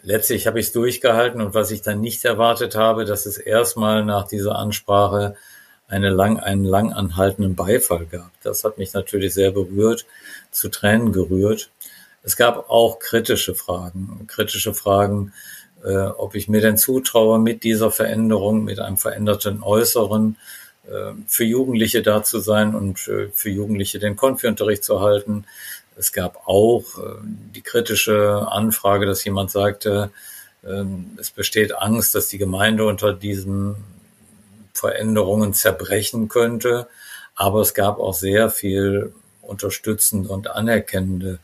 Letztlich 0.03 0.47
habe 0.47 0.59
ich 0.59 0.67
es 0.67 0.71
durchgehalten 0.71 1.41
und 1.41 1.53
was 1.53 1.69
ich 1.69 1.83
dann 1.83 2.01
nicht 2.01 2.25
erwartet 2.25 2.75
habe, 2.75 3.05
dass 3.05 3.27
es 3.27 3.37
erstmal 3.37 4.03
nach 4.03 4.27
dieser 4.27 4.55
Ansprache 4.55 5.35
eine 5.87 6.09
lang, 6.09 6.39
einen 6.39 6.65
lang 6.65 6.93
anhaltenden 6.93 7.55
Beifall 7.55 8.07
gab. 8.07 8.31
Das 8.41 8.63
hat 8.63 8.77
mich 8.79 8.93
natürlich 8.93 9.33
sehr 9.33 9.51
berührt, 9.51 10.05
zu 10.49 10.69
Tränen 10.69 11.11
gerührt. 11.11 11.69
Es 12.23 12.35
gab 12.35 12.69
auch 12.69 12.99
kritische 12.99 13.55
Fragen, 13.55 14.25
kritische 14.27 14.73
Fragen, 14.73 15.33
äh, 15.83 16.05
ob 16.05 16.35
ich 16.35 16.47
mir 16.47 16.61
denn 16.61 16.77
zutraue, 16.77 17.39
mit 17.39 17.63
dieser 17.63 17.89
Veränderung, 17.89 18.63
mit 18.63 18.79
einem 18.79 18.97
veränderten 18.97 19.63
Äußeren, 19.63 20.37
äh, 20.87 21.13
für 21.27 21.43
Jugendliche 21.43 22.01
da 22.01 22.23
zu 22.23 22.39
sein 22.39 22.75
und 22.75 23.07
äh, 23.07 23.29
für 23.33 23.49
Jugendliche 23.49 23.99
den 23.99 24.15
Konfi-Unterricht 24.15 24.83
zu 24.83 25.01
halten. 25.01 25.45
Es 25.97 26.11
gab 26.11 26.47
auch 26.47 26.83
äh, 26.97 27.17
die 27.23 27.61
kritische 27.61 28.47
Anfrage, 28.49 29.05
dass 29.05 29.23
jemand 29.23 29.51
sagte, 29.51 30.11
ähm, 30.63 31.11
es 31.19 31.31
besteht 31.31 31.75
Angst, 31.75 32.15
dass 32.15 32.27
die 32.27 32.37
Gemeinde 32.37 32.85
unter 32.85 33.13
diesen 33.13 33.75
Veränderungen 34.73 35.53
zerbrechen 35.53 36.27
könnte. 36.27 36.87
Aber 37.35 37.61
es 37.61 37.73
gab 37.73 37.99
auch 37.99 38.13
sehr 38.13 38.49
viel 38.49 39.13
unterstützende 39.41 40.29
und 40.29 40.49
anerkennende 40.49 41.39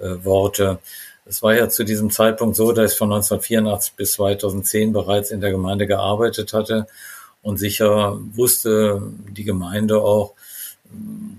Worte. 0.00 0.78
Es 1.24 1.42
war 1.42 1.54
ja 1.54 1.68
zu 1.68 1.84
diesem 1.84 2.10
Zeitpunkt 2.10 2.56
so, 2.56 2.72
dass 2.72 2.92
ich 2.92 2.98
von 2.98 3.12
1984 3.12 3.94
bis 3.94 4.12
2010 4.12 4.92
bereits 4.92 5.30
in 5.30 5.40
der 5.40 5.50
Gemeinde 5.50 5.86
gearbeitet 5.86 6.52
hatte 6.52 6.86
und 7.42 7.58
sicher 7.58 8.18
wusste 8.32 9.02
die 9.30 9.44
Gemeinde 9.44 10.00
auch, 10.00 10.34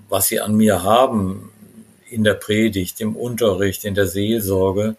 was 0.10 0.28
sie 0.28 0.40
an 0.40 0.56
mir 0.56 0.84
haben 0.84 1.52
in 2.10 2.24
der 2.24 2.36
Predigt, 2.36 3.02
im 3.02 3.16
Unterricht, 3.16 3.86
in 3.86 3.96
der 3.96 4.08
Seelsorge. 4.08 4.96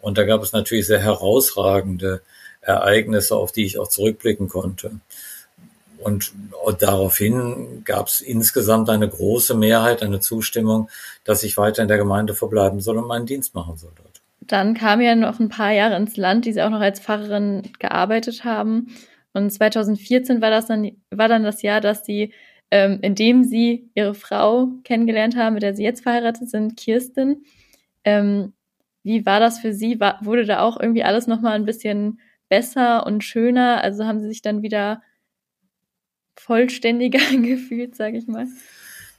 Und 0.00 0.18
da 0.18 0.24
gab 0.24 0.42
es 0.42 0.52
natürlich 0.52 0.86
sehr 0.86 1.00
herausragende 1.00 2.22
Ereignisse, 2.62 3.36
auf 3.36 3.52
die 3.52 3.64
ich 3.64 3.78
auch 3.78 3.88
zurückblicken 3.88 4.48
konnte. 4.48 4.92
Und 6.02 6.32
daraufhin 6.80 7.82
gab 7.84 8.08
es 8.08 8.20
insgesamt 8.20 8.88
eine 8.90 9.08
große 9.08 9.54
Mehrheit, 9.54 10.02
eine 10.02 10.20
Zustimmung, 10.20 10.88
dass 11.24 11.42
ich 11.42 11.56
weiter 11.56 11.82
in 11.82 11.88
der 11.88 11.98
Gemeinde 11.98 12.34
verbleiben 12.34 12.80
soll 12.80 12.98
und 12.98 13.06
meinen 13.06 13.26
Dienst 13.26 13.54
machen 13.54 13.76
soll 13.76 13.92
dort. 13.96 14.20
Dann 14.40 14.74
kam 14.74 15.00
ja 15.00 15.14
noch 15.14 15.38
ein 15.38 15.48
paar 15.48 15.72
Jahre 15.72 15.96
ins 15.96 16.16
Land, 16.16 16.44
die 16.44 16.52
Sie 16.52 16.62
auch 16.62 16.70
noch 16.70 16.80
als 16.80 17.00
Pfarrerin 17.00 17.70
gearbeitet 17.78 18.44
haben. 18.44 18.88
Und 19.32 19.50
2014 19.50 20.40
war 20.40 20.50
das 20.50 20.66
dann, 20.66 20.90
war 21.10 21.28
dann 21.28 21.44
das 21.44 21.62
Jahr, 21.62 21.80
dass 21.80 22.04
sie, 22.04 22.32
ähm, 22.70 22.98
in 23.02 23.14
dem 23.14 23.44
sie 23.44 23.90
ihre 23.94 24.14
Frau 24.14 24.68
kennengelernt 24.82 25.36
haben, 25.36 25.54
mit 25.54 25.62
der 25.62 25.74
sie 25.76 25.84
jetzt 25.84 26.02
verheiratet 26.02 26.50
sind, 26.50 26.76
Kirsten. 26.76 27.44
Ähm, 28.04 28.54
wie 29.02 29.24
war 29.26 29.40
das 29.40 29.60
für 29.60 29.72
sie? 29.72 30.00
War, 30.00 30.18
wurde 30.22 30.44
da 30.44 30.60
auch 30.62 30.80
irgendwie 30.80 31.04
alles 31.04 31.26
nochmal 31.26 31.54
ein 31.54 31.64
bisschen 31.64 32.20
besser 32.48 33.06
und 33.06 33.22
schöner? 33.22 33.82
Also 33.82 34.04
haben 34.04 34.20
sie 34.20 34.28
sich 34.28 34.42
dann 34.42 34.62
wieder 34.62 35.02
vollständiger 36.44 37.18
gefühlt, 37.42 37.96
sage 37.96 38.18
ich 38.18 38.26
mal? 38.26 38.46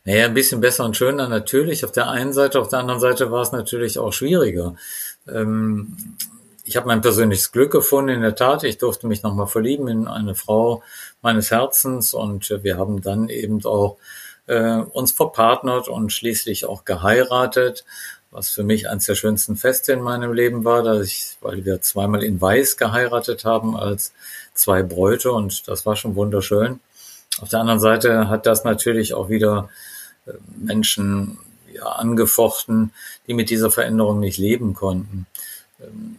Naja, 0.03 0.25
ein 0.25 0.33
bisschen 0.33 0.61
besser 0.61 0.85
und 0.85 0.97
schöner 0.97 1.27
natürlich. 1.29 1.85
Auf 1.85 1.91
der 1.91 2.09
einen 2.09 2.33
Seite, 2.33 2.59
auf 2.59 2.69
der 2.69 2.79
anderen 2.79 2.99
Seite 2.99 3.31
war 3.31 3.41
es 3.41 3.51
natürlich 3.51 3.99
auch 3.99 4.13
schwieriger. 4.13 4.75
Ähm, 5.27 5.95
ich 6.63 6.75
habe 6.75 6.87
mein 6.87 7.01
persönliches 7.01 7.51
Glück 7.51 7.71
gefunden, 7.71 8.09
in 8.09 8.21
der 8.21 8.35
Tat. 8.35 8.63
Ich 8.63 8.77
durfte 8.77 9.07
mich 9.07 9.23
nochmal 9.23 9.47
verlieben 9.47 9.87
in 9.87 10.07
eine 10.07 10.35
Frau 10.35 10.83
meines 11.21 11.51
Herzens 11.51 12.13
und 12.13 12.49
wir 12.63 12.77
haben 12.77 13.01
dann 13.01 13.29
eben 13.29 13.63
auch 13.65 13.97
äh, 14.47 14.77
uns 14.77 15.11
verpartnert 15.11 15.87
und 15.87 16.11
schließlich 16.11 16.65
auch 16.65 16.85
geheiratet, 16.85 17.85
was 18.31 18.49
für 18.49 18.63
mich 18.63 18.89
eines 18.89 19.05
der 19.05 19.15
schönsten 19.15 19.55
Feste 19.55 19.93
in 19.93 20.01
meinem 20.01 20.33
Leben 20.33 20.63
war, 20.63 20.81
dass 20.81 21.05
ich, 21.05 21.37
weil 21.41 21.65
wir 21.65 21.81
zweimal 21.81 22.23
in 22.23 22.39
Weiß 22.39 22.77
geheiratet 22.77 23.45
haben 23.45 23.75
als 23.75 24.13
zwei 24.53 24.81
Bräute 24.81 25.31
und 25.31 25.67
das 25.67 25.85
war 25.85 25.95
schon 25.95 26.15
wunderschön. 26.15 26.79
Auf 27.39 27.49
der 27.49 27.59
anderen 27.59 27.79
Seite 27.79 28.29
hat 28.29 28.45
das 28.45 28.63
natürlich 28.63 29.13
auch 29.13 29.29
wieder 29.29 29.69
äh, 30.25 30.31
Menschen 30.57 31.37
ja, 31.71 31.85
angefochten, 31.85 32.91
die 33.27 33.33
mit 33.33 33.49
dieser 33.49 33.71
Veränderung 33.71 34.19
nicht 34.19 34.37
leben 34.37 34.73
konnten. 34.73 35.27
Ähm, 35.79 36.17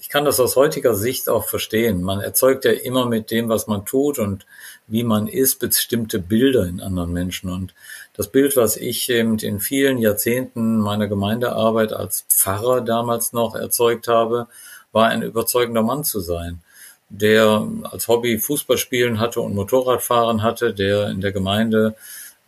ich 0.00 0.08
kann 0.08 0.24
das 0.24 0.38
aus 0.38 0.54
heutiger 0.54 0.94
Sicht 0.94 1.28
auch 1.28 1.46
verstehen. 1.46 2.00
Man 2.00 2.20
erzeugt 2.20 2.64
ja 2.64 2.70
immer 2.70 3.06
mit 3.06 3.32
dem, 3.32 3.48
was 3.48 3.66
man 3.66 3.84
tut 3.84 4.20
und 4.20 4.46
wie 4.86 5.02
man 5.02 5.26
ist, 5.26 5.58
bestimmte 5.58 6.20
Bilder 6.20 6.64
in 6.64 6.80
anderen 6.80 7.12
Menschen. 7.12 7.50
Und 7.50 7.74
das 8.14 8.28
Bild, 8.28 8.56
was 8.56 8.76
ich 8.76 9.10
eben 9.10 9.36
in 9.40 9.58
vielen 9.58 9.98
Jahrzehnten 9.98 10.78
meiner 10.78 11.08
Gemeindearbeit 11.08 11.92
als 11.92 12.24
Pfarrer 12.28 12.82
damals 12.82 13.32
noch 13.32 13.56
erzeugt 13.56 14.06
habe, 14.06 14.46
war 14.92 15.08
ein 15.08 15.22
überzeugender 15.22 15.82
Mann 15.82 16.04
zu 16.04 16.20
sein, 16.20 16.62
der 17.08 17.66
als 17.84 18.08
Hobby 18.08 18.38
Fußball 18.38 18.78
spielen 18.78 19.20
hatte 19.20 19.40
und 19.40 19.54
Motorradfahren 19.54 20.42
hatte, 20.42 20.74
der 20.74 21.08
in 21.08 21.20
der 21.20 21.32
Gemeinde 21.32 21.94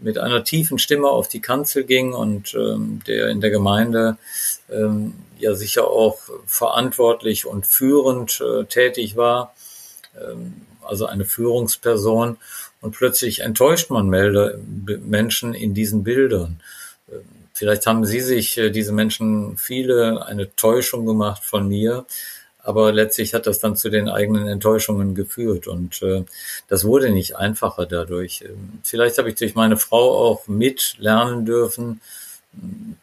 mit 0.01 0.19
einer 0.19 0.45
tiefen 0.45 0.79
Stimme 0.79 1.09
auf 1.09 1.29
die 1.29 1.41
Kanzel 1.41 1.85
ging 1.85 2.13
und 2.13 2.55
ähm, 2.55 3.01
der 3.07 3.29
in 3.29 3.41
der 3.41 3.51
Gemeinde 3.51 4.17
ähm, 4.71 5.15
ja 5.39 5.55
sicher 5.55 5.89
auch 5.89 6.19
verantwortlich 6.47 7.47
und 7.47 7.67
führend 7.67 8.41
äh, 8.41 8.65
tätig 8.65 9.17
war, 9.17 9.55
ähm, 10.21 10.63
also 10.83 11.07
eine 11.07 11.25
Führungsperson 11.25 12.37
und 12.81 12.93
plötzlich 12.93 13.41
enttäuscht 13.41 13.91
man 13.91 14.09
Menschen 14.09 15.55
in 15.55 15.75
diesen 15.75 16.05
Bildern. 16.05 16.61
Vielleicht 17.59 17.89
haben 17.89 18.05
Sie 18.05 18.21
sich, 18.21 18.57
äh, 18.57 18.71
diese 18.71 18.93
Menschen, 18.93 19.57
viele 19.57 20.25
eine 20.25 20.55
Täuschung 20.55 21.07
gemacht 21.07 21.43
von 21.43 21.67
mir, 21.67 22.07
aber 22.69 22.93
letztlich 22.93 23.33
hat 23.33 23.47
das 23.47 23.61
dann 23.61 23.77
zu 23.77 23.89
den 23.89 24.11
eigenen 24.11 24.47
Enttäuschungen 24.47 25.15
geführt 25.15 25.67
und 25.67 26.03
äh, 26.03 26.25
das 26.69 26.85
wurde 26.85 27.09
nicht 27.09 27.35
einfacher 27.35 27.87
dadurch. 27.87 28.45
Ähm, 28.47 28.81
vielleicht 28.83 29.17
habe 29.17 29.31
ich 29.31 29.37
durch 29.37 29.55
meine 29.55 29.79
Frau 29.79 30.19
auch 30.19 30.47
mit 30.49 30.97
lernen 30.99 31.47
dürfen, 31.47 32.03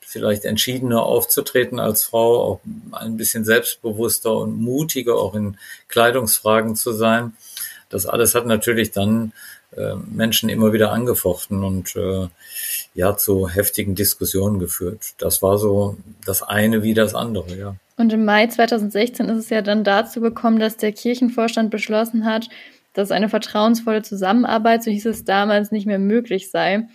vielleicht 0.01 0.45
entschiedener 0.45 1.01
aufzutreten 1.01 1.79
als 1.79 2.03
Frau, 2.03 2.43
auch 2.43 2.59
ein 2.91 3.17
bisschen 3.17 3.43
selbstbewusster 3.43 4.37
und 4.37 4.55
mutiger 4.55 5.15
auch 5.15 5.33
in 5.33 5.57
Kleidungsfragen 5.87 6.75
zu 6.75 6.93
sein. 6.93 7.35
Das 7.89 8.05
alles 8.05 8.35
hat 8.35 8.45
natürlich 8.45 8.91
dann 8.91 9.33
äh, 9.75 9.95
Menschen 9.95 10.47
immer 10.49 10.73
wieder 10.73 10.91
angefochten 10.91 11.63
und 11.63 11.95
äh, 11.95 12.27
ja 12.93 13.17
zu 13.17 13.49
heftigen 13.49 13.95
Diskussionen 13.95 14.59
geführt. 14.59 15.15
Das 15.17 15.41
war 15.41 15.57
so 15.57 15.97
das 16.23 16.43
eine 16.43 16.83
wie 16.83 16.93
das 16.93 17.15
andere, 17.15 17.57
ja. 17.57 17.75
Und 17.97 18.11
im 18.11 18.25
Mai 18.25 18.47
2016 18.47 19.29
ist 19.29 19.37
es 19.37 19.49
ja 19.49 19.61
dann 19.61 19.83
dazu 19.83 20.19
gekommen, 20.19 20.59
dass 20.59 20.77
der 20.77 20.91
Kirchenvorstand 20.91 21.71
beschlossen 21.71 22.25
hat, 22.25 22.49
dass 22.93 23.11
eine 23.11 23.29
vertrauensvolle 23.29 24.01
Zusammenarbeit, 24.01 24.83
so 24.83 24.91
hieß 24.91 25.05
es 25.05 25.23
damals, 25.23 25.71
nicht 25.71 25.85
mehr 25.85 25.99
möglich 25.99 26.51
sei. 26.51 26.87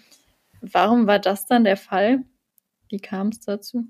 Warum 0.60 1.06
war 1.06 1.18
das 1.18 1.46
dann 1.46 1.64
der 1.64 1.76
Fall? 1.76 2.20
Wie 2.88 3.00
kam 3.00 3.28
es 3.28 3.40
dazu? 3.40 3.84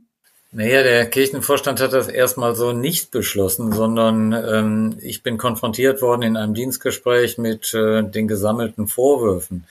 Naja, 0.52 0.82
der 0.82 1.06
Kirchenvorstand 1.06 1.80
hat 1.80 1.92
das 1.92 2.08
erstmal 2.08 2.56
so 2.56 2.72
nicht 2.72 3.12
beschlossen, 3.12 3.70
sondern 3.70 4.32
ähm, 4.32 4.98
ich 5.00 5.22
bin 5.22 5.38
konfrontiert 5.38 6.02
worden 6.02 6.22
in 6.22 6.36
einem 6.36 6.54
Dienstgespräch 6.54 7.38
mit 7.38 7.72
äh, 7.72 8.02
den 8.02 8.26
gesammelten 8.26 8.88
Vorwürfen. 8.88 9.64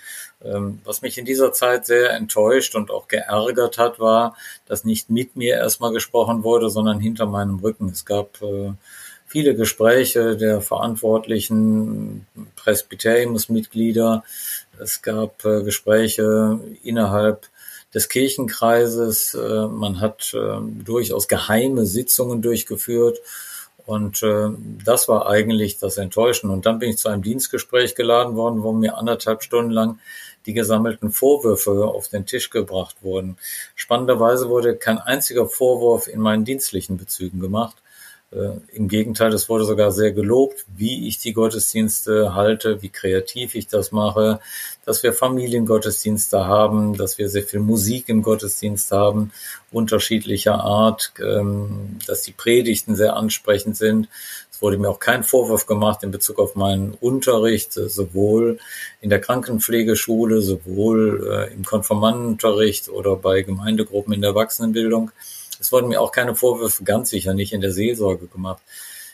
Ähm, 0.43 0.79
was 0.86 1.01
mich 1.01 1.17
in 1.17 1.25
dieser 1.25 1.51
Zeit 1.51 1.86
sehr 1.86 2.12
enttäuscht 2.12 2.75
und 2.75 2.91
auch 2.91 3.08
geärgert 3.08 3.77
hat, 3.77 4.00
war, 4.00 4.38
dass 4.67 4.86
nicht 4.86 5.10
mit 5.10 5.36
mir 5.36 5.55
erstmal 5.55 5.91
gesprochen 5.91 6.43
wurde, 6.43 6.69
sondern 6.69 7.00
hinter 7.00 7.25
meinem 7.25 7.60
Rücken. 7.60 7.89
Es 7.89 8.05
gab 8.05 8.41
äh, 8.41 8.72
viele 9.27 9.55
Gespräche 9.55 10.38
der 10.38 10.62
verantwortlichen 10.62 12.25
Presbyteriumsmitglieder. 12.55 14.24
Es 14.79 15.01
gab 15.01 15.43
äh, 15.43 15.63
Gespräche 15.63 16.60
innerhalb 16.84 17.48
des 17.93 18.08
Kirchenkreises. 18.08 19.34
Äh, 19.34 19.67
man 19.67 20.00
hat 20.00 20.34
durchaus 20.86 21.27
geheime 21.27 21.86
Sitzungen 21.86 22.41
durchgeführt. 22.41 23.19
Und 23.89 24.22
äh, 24.22 24.50
das 24.86 25.08
war 25.08 25.27
eigentlich 25.27 25.79
das 25.79 25.98
Enttäuschende. 25.98 26.53
Und 26.53 26.67
dann 26.67 26.77
bin 26.77 26.91
ich 26.91 27.00
zu 27.00 27.10
einem 27.10 27.24
Dienstgespräch 27.24 27.96
geladen 27.96 28.36
worden, 28.36 28.62
wo 28.62 28.72
mir 28.72 29.00
anderthalb 29.00 29.41
Stunden 29.41 29.72
lang 29.72 30.00
die 30.46 30.53
gesammelten 30.53 31.12
Vorwürfe 31.12 31.86
auf 31.86 32.08
den 32.08 32.25
Tisch 32.25 32.50
gebracht 32.50 32.98
wurden. 33.01 33.38
Spannenderweise 33.75 34.50
wurde 34.50 34.75
kein 34.75 34.98
einziger 34.98 35.48
Vorwurf 35.48 36.08
in 36.08 36.19
meinen 36.19 36.46
dienstlichen 36.46 36.98
Bezügen 36.98 37.39
gemacht. 37.39 37.75
Äh, 38.31 38.51
Im 38.74 38.88
Gegenteil, 38.88 39.34
es 39.34 39.50
wurde 39.50 39.65
sogar 39.65 39.91
sehr 39.91 40.12
gelobt, 40.12 40.65
wie 40.77 41.08
ich 41.08 41.17
die 41.17 41.34
Gottesdienste 41.34 42.36
halte, 42.36 42.81
wie 42.84 42.89
kreativ 42.89 43.55
ich 43.55 43.67
das 43.67 43.91
mache, 43.91 44.39
dass 44.86 45.01
wir 45.01 45.13
Familiengottesdienste 45.13 46.46
haben, 46.46 46.96
dass 46.96 47.17
wir 47.17 47.27
sehr 47.27 47.43
viel 47.43 47.60
Musik 47.60 48.08
im 48.08 48.22
Gottesdienst 48.22 48.91
haben, 48.91 49.31
unterschiedlicher 49.72 50.63
Art, 50.63 51.13
ähm, 51.19 51.98
dass 52.05 52.22
die 52.22 52.31
Predigten 52.31 52.96
sehr 52.96 53.15
ansprechend 53.15 53.77
sind. 53.77 54.10
Es 54.59 54.61
wurde 54.61 54.77
mir 54.77 54.89
auch 54.89 54.99
kein 54.99 55.23
Vorwurf 55.23 55.67
gemacht 55.67 56.03
in 56.03 56.11
Bezug 56.11 56.37
auf 56.37 56.55
meinen 56.55 56.93
Unterricht, 56.99 57.77
äh, 57.77 57.87
sowohl 57.87 58.59
in 58.99 59.09
der 59.09 59.21
Krankenpflegeschule, 59.21 60.41
sowohl 60.41 61.47
äh, 61.49 61.53
im 61.53 61.63
Konformantenunterricht 61.63 62.89
oder 62.89 63.15
bei 63.15 63.41
Gemeindegruppen 63.41 64.11
in 64.13 64.19
der 64.19 64.31
Erwachsenenbildung. 64.31 65.11
Es 65.61 65.71
wurden 65.71 65.87
mir 65.87 66.01
auch 66.01 66.11
keine 66.11 66.35
Vorwürfe, 66.35 66.83
ganz 66.83 67.09
sicher 67.09 67.33
nicht 67.33 67.53
in 67.53 67.61
der 67.61 67.72
Seelsorge 67.72 68.27
gemacht. 68.27 68.61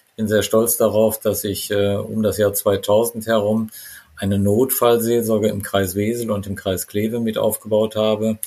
Ich 0.09 0.15
bin 0.15 0.27
sehr 0.27 0.41
stolz 0.41 0.77
darauf, 0.77 1.19
dass 1.19 1.43
ich 1.43 1.69
äh, 1.69 1.93
um 1.93 2.23
das 2.23 2.39
Jahr 2.39 2.55
2000 2.55 3.27
herum 3.27 3.69
eine 4.15 4.39
Notfallseelsorge 4.39 5.49
im 5.49 5.61
Kreis 5.61 5.93
Wesel 5.93 6.31
und 6.31 6.47
im 6.47 6.55
Kreis 6.55 6.87
Kleve 6.87 7.19
mit 7.19 7.37
aufgebaut 7.37 7.95
habe. 7.95 8.39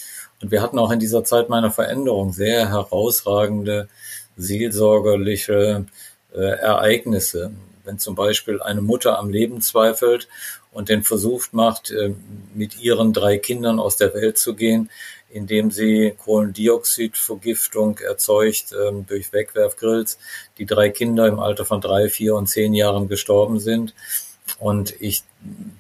Und 0.43 0.51
wir 0.51 0.63
hatten 0.63 0.81
auch 0.81 0.91
in 0.91 0.99
dieser 0.99 1.23
Zeit 1.23 1.49
meiner 1.49 1.71
Veränderung 1.71 2.33
sehr 2.33 2.71
herausragende 2.71 3.89
seelsorgerliche 4.37 5.87
äh, 6.39 6.59
Ereignisse. 6.61 7.51
Wenn 7.85 7.99
zum 7.99 8.15
Beispiel 8.15 8.61
eine 8.63 8.83
Mutter 8.83 9.19
am 9.19 9.31
Leben 9.31 9.61
zweifelt 9.61 10.29
und 10.73 10.89
den 10.89 11.03
Versuch 11.03 11.47
macht, 11.53 11.91
äh, 11.91 12.15
mit 12.55 12.81
ihren 12.81 13.13
drei 13.13 13.39
Kindern 13.39 13.81
aus 13.81 13.97
der 13.97 14.15
Welt 14.15 14.39
zu 14.39 14.55
gehen, 14.55 14.91
indem 15.31 15.71
sie 15.71 16.15
Kohlendioxidvergiftung 16.25 17.99
erzeugt 17.99 18.73
ähm, 18.73 19.05
durch 19.07 19.33
Wegwerfgrills, 19.33 20.19
die 20.57 20.67
drei 20.67 20.89
Kinder 20.91 21.27
im 21.27 21.39
Alter 21.39 21.65
von 21.65 21.81
drei, 21.81 22.09
vier 22.09 22.35
und 22.35 22.47
zehn 22.47 22.73
Jahren 22.73 23.09
gestorben 23.09 23.61
sind 23.61 23.95
und 24.59 24.95
ich 25.01 25.23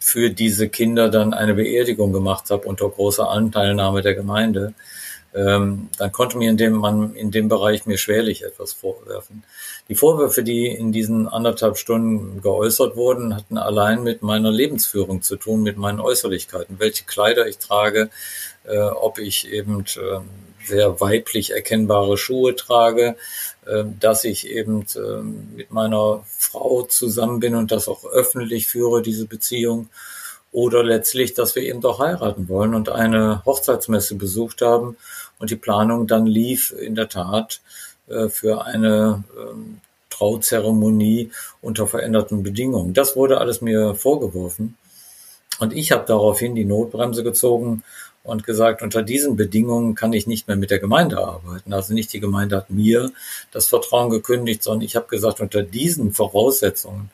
für 0.00 0.30
diese 0.30 0.68
Kinder 0.68 1.08
dann 1.08 1.32
eine 1.32 1.54
Beerdigung 1.54 2.12
gemacht 2.12 2.50
habe 2.50 2.68
unter 2.68 2.88
großer 2.88 3.30
Anteilnahme 3.30 4.02
der 4.02 4.14
Gemeinde, 4.14 4.74
ähm, 5.34 5.88
dann 5.98 6.12
konnte 6.12 6.38
mir 6.38 6.50
in 6.50 6.56
dem 6.56 6.74
man 6.74 7.14
in 7.14 7.30
dem 7.30 7.48
Bereich 7.48 7.86
mir 7.86 7.98
schwerlich 7.98 8.44
etwas 8.44 8.72
vorwerfen. 8.72 9.44
Die 9.88 9.94
Vorwürfe, 9.94 10.42
die 10.42 10.66
in 10.66 10.92
diesen 10.92 11.28
anderthalb 11.28 11.78
Stunden 11.78 12.42
geäußert 12.42 12.94
wurden, 12.94 13.34
hatten 13.34 13.56
allein 13.56 14.02
mit 14.02 14.20
meiner 14.20 14.50
Lebensführung 14.50 15.22
zu 15.22 15.36
tun, 15.36 15.62
mit 15.62 15.78
meinen 15.78 15.98
Äußerlichkeiten, 15.98 16.78
welche 16.78 17.04
Kleider 17.04 17.48
ich 17.48 17.56
trage, 17.56 18.10
äh, 18.64 18.78
ob 18.78 19.18
ich 19.18 19.50
eben 19.50 19.86
äh, 19.96 20.20
sehr 20.66 21.00
weiblich 21.00 21.52
erkennbare 21.52 22.18
Schuhe 22.18 22.54
trage, 22.54 23.16
äh, 23.64 23.84
dass 23.98 24.24
ich 24.24 24.50
eben 24.50 24.84
äh, 24.94 25.22
mit 25.56 25.70
meiner 25.70 26.22
Frau 26.26 26.82
zusammen 26.82 27.40
bin 27.40 27.54
und 27.54 27.72
das 27.72 27.88
auch 27.88 28.04
öffentlich 28.04 28.68
führe, 28.68 29.00
diese 29.00 29.24
Beziehung. 29.24 29.88
Oder 30.52 30.82
letztlich, 30.82 31.32
dass 31.32 31.54
wir 31.54 31.62
eben 31.62 31.80
doch 31.80 31.98
heiraten 31.98 32.48
wollen 32.48 32.74
und 32.74 32.90
eine 32.90 33.42
Hochzeitsmesse 33.44 34.16
besucht 34.16 34.60
haben 34.60 34.96
und 35.38 35.50
die 35.50 35.56
Planung 35.56 36.06
dann 36.06 36.26
lief 36.26 36.72
in 36.72 36.94
der 36.94 37.08
Tat 37.08 37.60
für 38.28 38.64
eine 38.64 39.24
ähm, 39.38 39.80
Trauzeremonie 40.10 41.30
unter 41.60 41.86
veränderten 41.86 42.42
Bedingungen. 42.42 42.94
Das 42.94 43.16
wurde 43.16 43.38
alles 43.38 43.60
mir 43.60 43.94
vorgeworfen. 43.94 44.76
Und 45.60 45.72
ich 45.72 45.92
habe 45.92 46.04
daraufhin 46.06 46.54
die 46.54 46.64
Notbremse 46.64 47.22
gezogen 47.22 47.82
und 48.22 48.44
gesagt, 48.44 48.82
unter 48.82 49.02
diesen 49.02 49.36
Bedingungen 49.36 49.94
kann 49.94 50.12
ich 50.12 50.26
nicht 50.26 50.48
mehr 50.48 50.56
mit 50.56 50.70
der 50.70 50.78
Gemeinde 50.78 51.18
arbeiten. 51.18 51.72
Also 51.72 51.94
nicht 51.94 52.12
die 52.12 52.20
Gemeinde 52.20 52.56
hat 52.56 52.70
mir 52.70 53.10
das 53.52 53.68
Vertrauen 53.68 54.10
gekündigt, 54.10 54.62
sondern 54.62 54.84
ich 54.84 54.96
habe 54.96 55.06
gesagt, 55.08 55.40
unter 55.40 55.62
diesen 55.62 56.12
Voraussetzungen, 56.12 57.10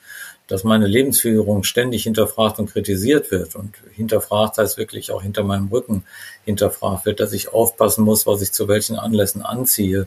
dass 0.46 0.62
meine 0.62 0.86
Lebensführung 0.86 1.64
ständig 1.64 2.02
hinterfragt 2.02 2.58
und 2.58 2.70
kritisiert 2.70 3.30
wird 3.30 3.54
und 3.56 3.74
hinterfragt 3.92 4.58
heißt 4.58 4.76
wirklich 4.76 5.10
auch 5.10 5.22
hinter 5.22 5.42
meinem 5.42 5.68
Rücken 5.68 6.04
hinterfragt 6.44 7.06
wird, 7.06 7.20
dass 7.20 7.32
ich 7.32 7.52
aufpassen 7.52 8.04
muss, 8.04 8.26
was 8.26 8.42
ich 8.42 8.52
zu 8.52 8.68
welchen 8.68 8.96
Anlässen 8.96 9.42
anziehe, 9.42 10.06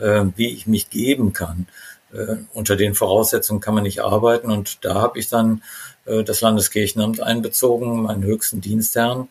äh, 0.00 0.24
wie 0.36 0.48
ich 0.48 0.66
mich 0.66 0.90
geben 0.90 1.32
kann. 1.32 1.68
Äh, 2.12 2.36
unter 2.54 2.74
den 2.74 2.94
Voraussetzungen 2.94 3.60
kann 3.60 3.74
man 3.74 3.84
nicht 3.84 4.00
arbeiten 4.00 4.50
und 4.50 4.84
da 4.84 4.94
habe 4.94 5.18
ich 5.18 5.28
dann 5.28 5.62
äh, 6.06 6.24
das 6.24 6.40
Landeskirchenamt 6.40 7.20
einbezogen, 7.20 8.02
meinen 8.02 8.24
höchsten 8.24 8.60
Dienstherrn. 8.60 9.28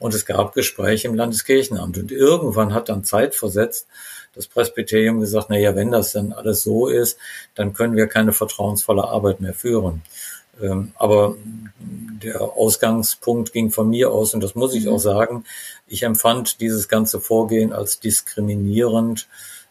Und 0.00 0.12
es 0.12 0.26
gab 0.26 0.54
Gespräche 0.54 1.06
im 1.06 1.14
Landeskirchenamt. 1.14 1.96
Und 1.96 2.10
irgendwann 2.10 2.74
hat 2.74 2.88
dann 2.88 3.04
Zeit 3.04 3.34
versetzt 3.34 3.86
das 4.34 4.46
Presbyterium 4.46 5.20
gesagt, 5.20 5.46
na 5.50 5.58
ja, 5.58 5.74
wenn 5.74 5.90
das 5.90 6.12
dann 6.12 6.32
alles 6.32 6.62
so 6.62 6.88
ist, 6.88 7.18
dann 7.54 7.72
können 7.72 7.96
wir 7.96 8.06
keine 8.06 8.32
vertrauensvolle 8.32 9.04
Arbeit 9.04 9.40
mehr 9.40 9.54
führen. 9.54 10.02
Ähm, 10.62 10.92
aber 10.96 11.36
der 12.22 12.42
Ausgangspunkt 12.42 13.52
ging 13.52 13.70
von 13.70 13.90
mir 13.90 14.10
aus 14.10 14.34
und 14.34 14.42
das 14.42 14.54
muss 14.54 14.74
ich 14.74 14.88
auch 14.88 14.94
mhm. 14.94 14.98
sagen. 14.98 15.44
Ich 15.86 16.02
empfand 16.02 16.60
dieses 16.60 16.88
ganze 16.88 17.20
Vorgehen 17.20 17.72
als 17.72 18.00
diskriminierend 18.00 19.28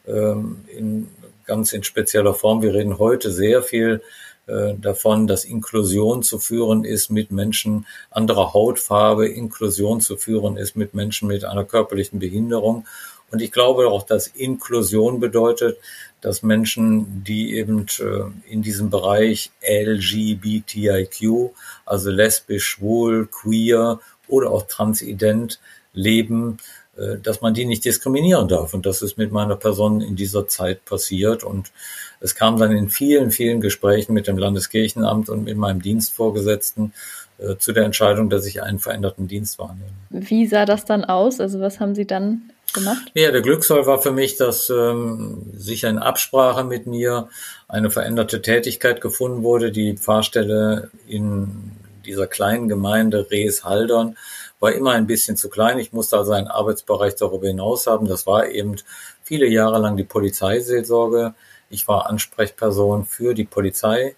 ähm, 0.08 0.66
in 0.68 1.08
ganz 1.46 1.74
in 1.74 1.84
spezieller 1.84 2.34
Form. 2.34 2.62
Wir 2.62 2.74
reden 2.74 3.00
heute 3.00 3.32
sehr 3.32 3.64
viel 3.64 4.02
äh, 4.48 4.74
davon, 4.76 5.28
dass 5.28 5.46
Inklusion 5.46 6.24
zu 6.24 6.40
führen 6.40 6.84
ist 6.84 7.10
mit 7.10 7.32
Menschen 7.32 7.86
anderer 8.12 8.54
Hautfarbe, 8.54 9.28
Inklusion 9.28 10.02
zu 10.02 10.18
führen 10.18 10.58
ist 10.58 10.76
mit 10.76 10.94
Menschen 10.94 11.28
mit 11.28 11.46
einer 11.46 11.64
körperlichen 11.64 12.20
Behinderung. 12.20 12.86
Und 13.34 13.42
ich 13.42 13.52
glaube 13.52 13.88
auch, 13.88 14.04
dass 14.04 14.28
Inklusion 14.28 15.20
bedeutet, 15.20 15.80
dass 16.22 16.44
Menschen, 16.44 17.24
die 17.24 17.58
eben 17.58 17.88
äh, 18.00 18.26
in 18.48 18.62
diesem 18.62 18.92
Bereich 18.92 19.50
LGBTIQ, 19.68 21.50
also 21.84 22.12
lesbisch, 22.12 22.64
schwul, 22.64 23.26
queer 23.26 24.00
oder 24.28 24.52
auch 24.52 24.68
transident 24.68 25.60
leben, 25.94 26.60
äh, 26.96 27.18
dass 27.18 27.42
man 27.42 27.56
die 27.56 27.66
nicht 27.66 27.84
diskriminieren 27.86 28.48
darf. 28.48 28.76
Und 28.76 28.86
das 28.86 29.02
ist 29.02 29.18
mit 29.18 29.32
meiner 29.32 29.56
Person 29.56 30.02
in 30.02 30.16
dieser 30.16 30.48
Zeit 30.48 30.86
passiert. 30.86 31.44
Und 31.44 31.72
es 32.20 32.36
kam 32.36 32.60
dann 32.60 32.72
in 32.72 32.92
vielen, 32.92 33.32
vielen 33.32 33.62
Gesprächen 33.62 34.14
mit 34.14 34.28
dem 34.28 34.38
Landeskirchenamt 34.38 35.28
und 35.28 35.46
mit 35.46 35.58
meinem 35.58 35.82
Dienstvorgesetzten 35.82 36.94
äh, 37.40 37.58
zu 37.58 37.74
der 37.74 37.86
Entscheidung, 37.86 38.30
dass 38.30 38.46
ich 38.46 38.62
einen 38.62 38.78
veränderten 38.78 39.28
Dienst 39.28 39.58
wahrnehme. 39.58 39.90
Wie 40.12 40.46
sah 40.46 40.68
das 40.68 40.86
dann 40.86 41.04
aus? 41.04 41.40
Also 41.40 41.60
was 41.60 41.80
haben 41.80 41.96
Sie 41.96 42.06
dann 42.06 42.53
gemacht? 42.74 43.12
Ja, 43.14 43.32
der 43.32 43.42
Glücksfall 43.42 43.86
war 43.86 44.02
für 44.02 44.12
mich, 44.12 44.38
dass 44.38 44.70
ähm, 44.70 45.52
sicher 45.56 45.90
in 45.90 45.98
Absprache 45.98 46.64
mit 46.64 46.88
mir 46.88 47.30
eine 47.68 47.92
veränderte 47.92 48.42
Tätigkeit 48.42 49.02
gefunden 49.02 49.44
wurde. 49.44 49.72
Die 49.72 49.98
Pfarrstelle 49.98 50.90
in 51.08 51.72
dieser 52.06 52.28
kleinen 52.28 52.68
Gemeinde 52.68 53.32
Rees-Haldern 53.32 54.18
war 54.60 54.74
immer 54.74 54.92
ein 54.92 55.08
bisschen 55.08 55.38
zu 55.38 55.50
klein. 55.50 55.80
Ich 55.80 55.94
musste 55.94 56.18
also 56.18 56.32
einen 56.32 56.48
Arbeitsbereich 56.48 57.16
darüber 57.16 57.48
hinaus 57.48 57.88
haben. 57.88 58.08
Das 58.08 58.26
war 58.28 58.48
eben 58.48 58.76
viele 59.24 59.48
Jahre 59.48 59.80
lang 59.80 59.98
die 59.98 60.04
Polizeiseelsorge. 60.04 61.34
Ich 61.70 61.88
war 61.88 62.08
Ansprechperson 62.08 63.06
für 63.06 63.34
die 63.34 63.46
Polizei 63.46 64.16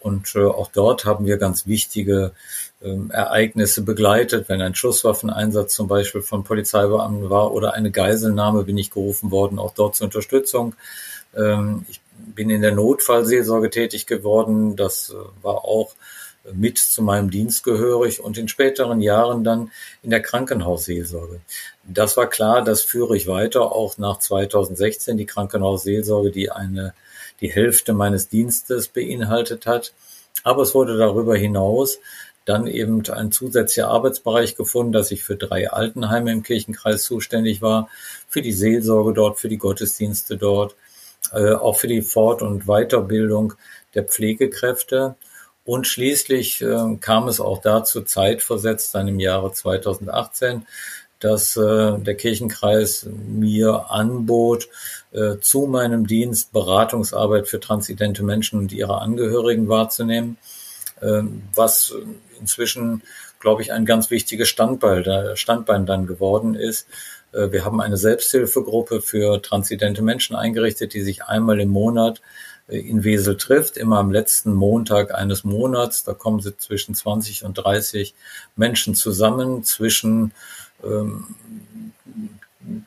und 0.00 0.34
äh, 0.34 0.44
auch 0.44 0.68
dort 0.68 1.04
haben 1.04 1.26
wir 1.26 1.38
ganz 1.38 1.66
wichtige 1.66 2.32
Ereignisse 3.10 3.82
begleitet. 3.82 4.48
Wenn 4.48 4.60
ein 4.60 4.74
Schusswaffeneinsatz 4.74 5.74
zum 5.74 5.88
Beispiel 5.88 6.22
von 6.22 6.44
Polizeibeamten 6.44 7.30
war 7.30 7.52
oder 7.52 7.74
eine 7.74 7.90
Geiselnahme, 7.90 8.64
bin 8.64 8.78
ich 8.78 8.90
gerufen 8.90 9.30
worden, 9.30 9.58
auch 9.58 9.74
dort 9.74 9.96
zur 9.96 10.06
Unterstützung. 10.06 10.74
Ähm, 11.36 11.84
ich 11.88 12.00
bin 12.34 12.50
in 12.50 12.62
der 12.62 12.74
Notfallseelsorge 12.74 13.70
tätig 13.70 14.06
geworden. 14.06 14.76
Das 14.76 15.10
äh, 15.10 15.44
war 15.44 15.64
auch 15.64 15.94
mit 16.52 16.78
zu 16.78 17.02
meinem 17.02 17.30
Dienst 17.30 17.64
gehörig 17.64 18.22
und 18.22 18.36
in 18.36 18.48
späteren 18.48 19.00
Jahren 19.00 19.44
dann 19.44 19.70
in 20.02 20.10
der 20.10 20.20
Krankenhausseelsorge. 20.20 21.40
Das 21.84 22.16
war 22.16 22.28
klar, 22.28 22.62
das 22.62 22.82
führe 22.82 23.16
ich 23.16 23.26
weiter, 23.26 23.72
auch 23.72 23.96
nach 23.98 24.18
2016 24.18 25.16
die 25.16 25.26
Krankenhausseelsorge, 25.26 26.30
die 26.30 26.50
eine, 26.50 26.94
die 27.40 27.50
Hälfte 27.50 27.94
meines 27.94 28.28
Dienstes 28.28 28.88
beinhaltet 28.88 29.66
hat. 29.66 29.94
Aber 30.42 30.62
es 30.62 30.74
wurde 30.74 30.98
darüber 30.98 31.36
hinaus 31.36 31.98
dann 32.44 32.66
eben 32.66 33.08
ein 33.10 33.32
zusätzlicher 33.32 33.88
Arbeitsbereich 33.88 34.56
gefunden, 34.56 34.92
dass 34.92 35.10
ich 35.10 35.24
für 35.24 35.36
drei 35.36 35.70
Altenheime 35.70 36.32
im 36.32 36.42
Kirchenkreis 36.42 37.04
zuständig 37.04 37.62
war, 37.62 37.88
für 38.28 38.42
die 38.42 38.52
Seelsorge 38.52 39.12
dort, 39.14 39.38
für 39.38 39.48
die 39.48 39.58
Gottesdienste 39.58 40.36
dort, 40.36 40.76
äh, 41.32 41.52
auch 41.52 41.76
für 41.76 41.88
die 41.88 42.02
Fort- 42.02 42.42
und 42.42 42.66
Weiterbildung 42.66 43.54
der 43.94 44.04
Pflegekräfte. 44.04 45.14
Und 45.64 45.86
schließlich 45.86 46.60
äh, 46.60 46.96
kam 47.00 47.28
es 47.28 47.40
auch 47.40 47.62
dazu, 47.62 48.02
zeitversetzt 48.02 48.94
dann 48.94 49.08
im 49.08 49.18
Jahre 49.18 49.52
2018, 49.52 50.66
dass 51.20 51.56
äh, 51.56 51.98
der 51.98 52.16
Kirchenkreis 52.16 53.08
mir 53.10 53.90
anbot, 53.90 54.68
äh, 55.12 55.38
zu 55.40 55.66
meinem 55.66 56.06
Dienst 56.06 56.52
Beratungsarbeit 56.52 57.48
für 57.48 57.60
transidente 57.60 58.22
Menschen 58.22 58.58
und 58.58 58.72
ihre 58.72 59.00
Angehörigen 59.00 59.68
wahrzunehmen, 59.68 60.36
äh, 61.00 61.22
was 61.54 61.94
inzwischen, 62.44 63.02
glaube 63.40 63.62
ich, 63.62 63.72
ein 63.72 63.86
ganz 63.86 64.10
wichtiges 64.10 64.50
Standbein, 64.50 65.34
Standbein 65.34 65.86
dann 65.86 66.06
geworden 66.06 66.54
ist. 66.54 66.86
Äh, 67.32 67.52
wir 67.52 67.64
haben 67.64 67.80
eine 67.80 67.96
Selbsthilfegruppe 67.96 69.00
für 69.00 69.40
transidente 69.40 70.02
Menschen 70.02 70.36
eingerichtet, 70.36 70.92
die 70.92 71.02
sich 71.02 71.24
einmal 71.24 71.58
im 71.58 71.70
Monat 71.70 72.20
äh, 72.68 72.78
in 72.78 73.02
Wesel 73.02 73.38
trifft, 73.38 73.78
immer 73.78 73.98
am 73.98 74.12
letzten 74.12 74.52
Montag 74.52 75.14
eines 75.14 75.42
Monats. 75.44 76.04
Da 76.04 76.12
kommen 76.12 76.40
sie 76.40 76.54
zwischen 76.58 76.94
20 76.94 77.44
und 77.44 77.54
30 77.54 78.14
Menschen 78.56 78.94
zusammen, 78.94 79.64
zwischen 79.64 80.32
ähm, 80.84 81.34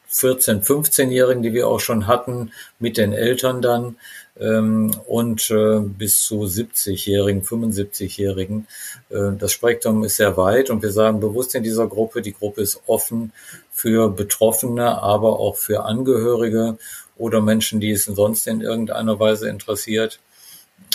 14, 0.08 0.62
15-Jährigen, 0.62 1.44
die 1.44 1.54
wir 1.54 1.68
auch 1.68 1.80
schon 1.80 2.08
hatten, 2.08 2.52
mit 2.80 2.98
den 2.98 3.14
Eltern 3.14 3.62
dann 3.62 3.98
und 4.40 5.50
äh, 5.50 5.80
bis 5.80 6.22
zu 6.22 6.44
70-Jährigen, 6.44 7.42
75-Jährigen. 7.42 8.68
Äh, 9.10 9.32
das 9.38 9.52
Spektrum 9.52 10.04
ist 10.04 10.18
sehr 10.18 10.38
weit 10.38 10.70
und 10.70 10.84
wir 10.84 10.92
sagen 10.92 11.20
bewusst 11.20 11.56
in 11.56 11.64
dieser 11.64 11.88
Gruppe, 11.88 12.22
die 12.22 12.34
Gruppe 12.34 12.62
ist 12.62 12.82
offen 12.86 13.32
für 13.72 14.10
Betroffene, 14.10 15.02
aber 15.02 15.40
auch 15.40 15.56
für 15.56 15.86
Angehörige 15.86 16.78
oder 17.18 17.42
Menschen, 17.42 17.80
die 17.80 17.92
es 17.92 18.06
sonst 18.06 18.48
in 18.48 18.62
irgendeiner 18.62 19.20
Weise 19.20 19.50
interessiert. 19.50 20.20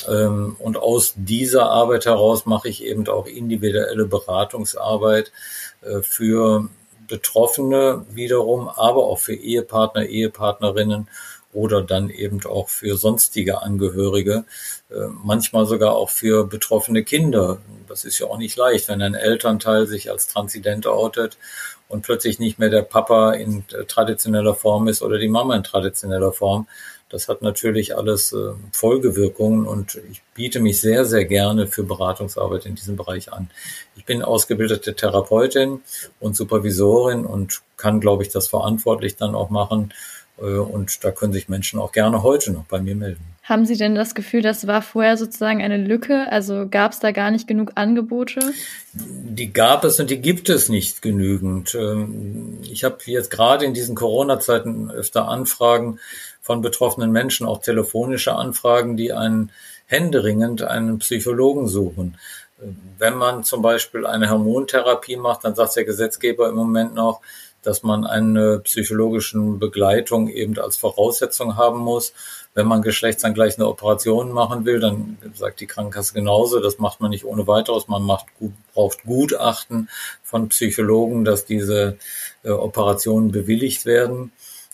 Ähm, 0.08 0.56
und 0.58 0.76
aus 0.76 1.14
dieser 1.16 1.68
Arbeit 1.70 2.06
heraus 2.06 2.46
mache 2.46 2.68
ich 2.68 2.84
eben 2.84 3.06
auch 3.08 3.26
individuelle 3.26 4.06
Beratungsarbeit 4.06 5.32
äh, 5.82 6.02
für 6.02 6.68
Betroffene 7.08 8.06
wiederum, 8.10 8.68
aber 8.68 9.04
auch 9.04 9.18
für 9.18 9.34
Ehepartner, 9.34 10.06
Ehepartnerinnen 10.06 11.08
oder 11.52 11.82
dann 11.82 12.10
eben 12.10 12.44
auch 12.46 12.68
für 12.68 12.96
sonstige 12.96 13.62
Angehörige, 13.62 14.44
äh, 14.90 14.94
manchmal 15.22 15.66
sogar 15.66 15.94
auch 15.94 16.10
für 16.10 16.44
betroffene 16.46 17.04
Kinder. 17.04 17.58
Das 17.88 18.04
ist 18.04 18.18
ja 18.18 18.26
auch 18.26 18.38
nicht 18.38 18.56
leicht, 18.56 18.88
wenn 18.88 19.02
ein 19.02 19.14
Elternteil 19.14 19.86
sich 19.86 20.10
als 20.10 20.28
Transident 20.28 20.86
outet 20.86 21.36
und 21.88 22.02
plötzlich 22.02 22.38
nicht 22.38 22.58
mehr 22.58 22.70
der 22.70 22.82
Papa 22.82 23.32
in 23.32 23.64
traditioneller 23.86 24.54
Form 24.54 24.88
ist 24.88 25.02
oder 25.02 25.18
die 25.18 25.28
Mama 25.28 25.54
in 25.54 25.62
traditioneller 25.62 26.32
Form. 26.32 26.66
Das 27.12 27.28
hat 27.28 27.42
natürlich 27.42 27.94
alles 27.94 28.32
äh, 28.32 28.52
Folgewirkungen 28.72 29.66
und 29.66 30.00
ich 30.10 30.22
biete 30.34 30.60
mich 30.60 30.80
sehr, 30.80 31.04
sehr 31.04 31.26
gerne 31.26 31.66
für 31.66 31.82
Beratungsarbeit 31.82 32.64
in 32.64 32.74
diesem 32.74 32.96
Bereich 32.96 33.30
an. 33.30 33.50
Ich 33.96 34.06
bin 34.06 34.22
ausgebildete 34.22 34.94
Therapeutin 34.94 35.82
und 36.20 36.34
Supervisorin 36.34 37.26
und 37.26 37.60
kann, 37.76 38.00
glaube 38.00 38.22
ich, 38.22 38.30
das 38.30 38.48
verantwortlich 38.48 39.16
dann 39.16 39.34
auch 39.34 39.50
machen. 39.50 39.92
Äh, 40.38 40.44
und 40.44 41.04
da 41.04 41.10
können 41.10 41.32
sich 41.32 41.48
Menschen 41.48 41.78
auch 41.78 41.92
gerne 41.92 42.22
heute 42.22 42.52
noch 42.52 42.64
bei 42.64 42.80
mir 42.80 42.94
melden. 42.94 43.24
Haben 43.44 43.66
Sie 43.66 43.76
denn 43.76 43.96
das 43.96 44.14
Gefühl, 44.14 44.40
das 44.40 44.68
war 44.68 44.82
vorher 44.82 45.16
sozusagen 45.16 45.62
eine 45.62 45.76
Lücke? 45.76 46.30
Also 46.30 46.68
gab 46.70 46.92
es 46.92 47.00
da 47.00 47.10
gar 47.10 47.32
nicht 47.32 47.48
genug 47.48 47.72
Angebote? 47.74 48.40
Die 48.92 49.52
gab 49.52 49.82
es 49.84 49.98
und 49.98 50.10
die 50.10 50.20
gibt 50.20 50.48
es 50.48 50.68
nicht 50.68 51.02
genügend. 51.02 51.74
Ähm, 51.74 52.58
ich 52.62 52.84
habe 52.84 52.98
jetzt 53.06 53.30
gerade 53.30 53.64
in 53.64 53.74
diesen 53.74 53.96
Corona-Zeiten 53.96 54.90
öfter 54.90 55.28
Anfragen 55.28 55.98
von 56.40 56.62
betroffenen 56.62 57.10
Menschen, 57.10 57.46
auch 57.46 57.60
telefonische 57.60 58.34
Anfragen, 58.34 58.96
die 58.96 59.12
einen 59.12 59.50
händeringend 59.86 60.62
einen 60.62 60.98
Psychologen 60.98 61.66
suchen. 61.66 62.18
Wenn 62.98 63.14
man 63.16 63.42
zum 63.42 63.60
Beispiel 63.60 64.06
eine 64.06 64.30
Hormontherapie 64.30 65.16
macht, 65.16 65.44
dann 65.44 65.56
sagt 65.56 65.74
der 65.74 65.84
Gesetzgeber 65.84 66.48
im 66.48 66.54
Moment 66.54 66.94
noch, 66.94 67.20
dass 67.62 67.82
man 67.82 68.04
eine 68.04 68.60
psychologischen 68.60 69.58
Begleitung 69.58 70.28
eben 70.28 70.58
als 70.58 70.76
Voraussetzung 70.76 71.56
haben 71.56 71.78
muss. 71.80 72.12
Wenn 72.54 72.66
man 72.66 72.82
geschlechtsangleichende 72.82 73.66
Operationen 73.66 74.32
machen 74.32 74.66
will, 74.66 74.78
dann 74.78 75.16
sagt 75.34 75.60
die 75.60 75.66
Krankenkasse 75.66 76.12
genauso, 76.12 76.60
das 76.60 76.78
macht 76.78 77.00
man 77.00 77.10
nicht 77.10 77.24
ohne 77.24 77.46
weiteres. 77.46 77.88
Man 77.88 78.02
macht, 78.02 78.26
braucht 78.74 79.04
Gutachten 79.04 79.88
von 80.22 80.48
Psychologen, 80.48 81.24
dass 81.24 81.46
diese 81.46 81.96
äh, 82.42 82.50
Operationen 82.50 83.30
bewilligt 83.32 83.86
werden. 83.86 84.32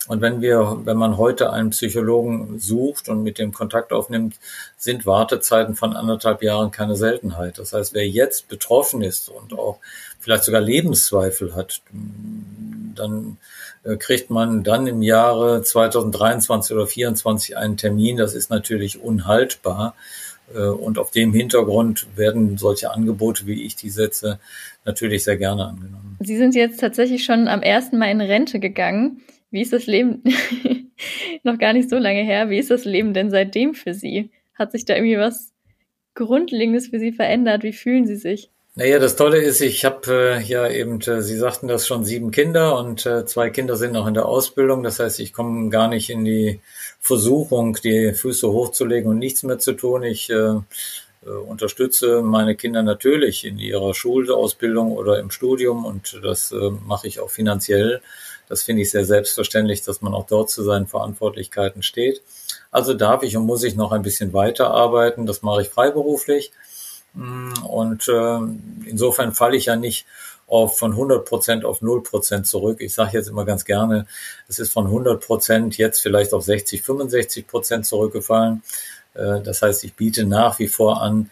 Und 0.09 0.21
wenn 0.21 0.41
wir, 0.41 0.81
wenn 0.85 0.97
man 0.97 1.17
heute 1.17 1.53
einen 1.53 1.69
Psychologen 1.69 2.59
sucht 2.59 3.09
und 3.09 3.21
mit 3.21 3.37
dem 3.37 3.53
Kontakt 3.53 3.93
aufnimmt, 3.93 4.37
sind 4.75 5.05
Wartezeiten 5.05 5.75
von 5.75 5.95
anderthalb 5.95 6.41
Jahren 6.41 6.71
keine 6.71 6.95
Seltenheit. 6.95 7.59
Das 7.59 7.73
heißt, 7.73 7.93
wer 7.93 8.07
jetzt 8.07 8.47
betroffen 8.47 9.03
ist 9.03 9.29
und 9.29 9.53
auch 9.53 9.77
vielleicht 10.19 10.45
sogar 10.45 10.61
Lebenszweifel 10.61 11.55
hat, 11.55 11.81
dann 12.95 13.37
äh, 13.83 13.97
kriegt 13.97 14.31
man 14.31 14.63
dann 14.63 14.87
im 14.87 15.03
Jahre 15.03 15.61
2023 15.61 16.75
oder 16.75 16.87
2024 16.87 17.57
einen 17.57 17.77
Termin. 17.77 18.17
Das 18.17 18.33
ist 18.33 18.49
natürlich 18.49 19.03
unhaltbar. 19.03 19.93
Äh, 20.55 20.61
und 20.69 20.97
auf 20.97 21.11
dem 21.11 21.33
Hintergrund 21.33 22.07
werden 22.15 22.57
solche 22.57 22.89
Angebote, 22.89 23.45
wie 23.45 23.61
ich 23.61 23.75
die 23.75 23.91
setze, 23.91 24.39
natürlich 24.85 25.23
sehr 25.23 25.37
gerne 25.37 25.67
angenommen. 25.67 26.17
Sie 26.19 26.37
sind 26.37 26.55
jetzt 26.55 26.79
tatsächlich 26.79 27.23
schon 27.23 27.47
am 27.47 27.61
ersten 27.61 27.99
Mal 27.99 28.09
in 28.09 28.21
Rente 28.21 28.59
gegangen. 28.59 29.21
Wie 29.51 29.61
ist 29.61 29.73
das 29.73 29.87
Leben, 29.87 30.23
noch 31.43 31.57
gar 31.57 31.73
nicht 31.73 31.89
so 31.89 31.97
lange 31.97 32.23
her, 32.23 32.49
wie 32.49 32.59
ist 32.59 32.71
das 32.71 32.85
Leben 32.85 33.13
denn 33.13 33.31
seitdem 33.31 33.73
für 33.73 33.93
Sie? 33.93 34.29
Hat 34.53 34.71
sich 34.71 34.85
da 34.85 34.95
irgendwie 34.95 35.17
was 35.17 35.53
Grundlegendes 36.15 36.87
für 36.87 36.99
Sie 36.99 37.11
verändert? 37.11 37.63
Wie 37.63 37.73
fühlen 37.73 38.05
Sie 38.05 38.15
sich? 38.15 38.49
Naja, 38.75 38.99
das 38.99 39.15
Tolle 39.15 39.39
ist, 39.39 39.61
ich 39.61 39.83
habe 39.83 40.37
äh, 40.37 40.41
ja 40.41 40.69
eben, 40.69 41.01
äh, 41.01 41.21
Sie 41.21 41.35
sagten 41.35 41.67
das 41.67 41.87
schon, 41.87 42.05
sieben 42.05 42.31
Kinder 42.31 42.77
und 42.77 43.05
äh, 43.05 43.25
zwei 43.25 43.49
Kinder 43.49 43.75
sind 43.75 43.93
noch 43.93 44.07
in 44.07 44.13
der 44.13 44.25
Ausbildung. 44.25 44.83
Das 44.83 44.99
heißt, 44.99 45.19
ich 45.19 45.33
komme 45.33 45.69
gar 45.69 45.87
nicht 45.87 46.09
in 46.09 46.23
die 46.23 46.61
Versuchung, 46.99 47.77
die 47.83 48.13
Füße 48.13 48.47
hochzulegen 48.47 49.09
und 49.09 49.19
nichts 49.19 49.43
mehr 49.43 49.59
zu 49.59 49.73
tun. 49.73 50.03
Ich 50.03 50.29
äh, 50.29 50.53
äh, 51.25 51.29
unterstütze 51.29 52.21
meine 52.21 52.55
Kinder 52.55 52.83
natürlich 52.83 53.45
in 53.45 53.59
ihrer 53.59 53.93
Schulausbildung 53.93 54.93
oder 54.93 55.19
im 55.19 55.31
Studium 55.31 55.85
und 55.85 56.19
das 56.23 56.51
äh, 56.51 56.69
mache 56.85 57.07
ich 57.07 57.19
auch 57.19 57.29
finanziell. 57.29 58.01
Das 58.49 58.63
finde 58.63 58.81
ich 58.81 58.91
sehr 58.91 59.05
selbstverständlich, 59.05 59.83
dass 59.83 60.01
man 60.01 60.13
auch 60.13 60.25
dort 60.25 60.49
zu 60.49 60.63
seinen 60.63 60.87
Verantwortlichkeiten 60.87 61.83
steht. 61.83 62.21
Also 62.71 62.95
darf 62.95 63.23
ich 63.23 63.37
und 63.37 63.45
muss 63.45 63.63
ich 63.63 63.75
noch 63.75 63.91
ein 63.91 64.01
bisschen 64.01 64.33
weiterarbeiten. 64.33 65.25
Das 65.25 65.43
mache 65.43 65.61
ich 65.61 65.69
freiberuflich. 65.69 66.51
Mm, 67.13 67.53
und 67.63 68.07
äh, 68.07 68.39
insofern 68.89 69.33
falle 69.33 69.55
ich 69.55 69.65
ja 69.67 69.75
nicht 69.75 70.05
auf 70.47 70.79
von 70.79 70.91
100 70.91 71.25
Prozent 71.25 71.63
auf 71.63 71.81
0 71.81 72.03
Prozent 72.03 72.47
zurück. 72.47 72.81
Ich 72.81 72.93
sage 72.93 73.11
jetzt 73.13 73.29
immer 73.29 73.45
ganz 73.45 73.65
gerne, 73.65 74.07
es 74.47 74.57
ist 74.57 74.73
von 74.73 74.85
100 74.85 75.23
Prozent 75.23 75.77
jetzt 75.77 76.01
vielleicht 76.01 76.33
auf 76.33 76.43
60, 76.43 76.81
65 76.81 77.47
Prozent 77.47 77.85
zurückgefallen. 77.85 78.63
Äh, 79.13 79.41
das 79.41 79.61
heißt, 79.61 79.83
ich 79.83 79.93
biete 79.93 80.25
nach 80.25 80.59
wie 80.59 80.67
vor 80.67 81.01
an, 81.01 81.29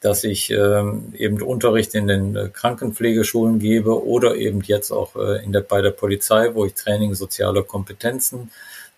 dass 0.00 0.24
ich 0.24 0.50
ähm, 0.50 1.12
eben 1.16 1.42
Unterricht 1.42 1.94
in 1.94 2.08
den 2.08 2.34
äh, 2.34 2.48
Krankenpflegeschulen 2.48 3.58
gebe 3.58 4.04
oder 4.04 4.34
eben 4.36 4.62
jetzt 4.62 4.90
auch 4.90 5.14
äh, 5.16 5.44
in 5.44 5.52
der, 5.52 5.60
bei 5.60 5.82
der 5.82 5.90
Polizei, 5.90 6.54
wo 6.54 6.64
ich 6.64 6.74
Training 6.74 7.14
sozialer 7.14 7.62
Kompetenzen 7.62 8.50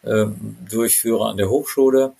äh, 0.02 0.26
durchführe 0.70 1.28
an 1.28 1.36
der 1.36 1.50
Hochschule. 1.50 2.12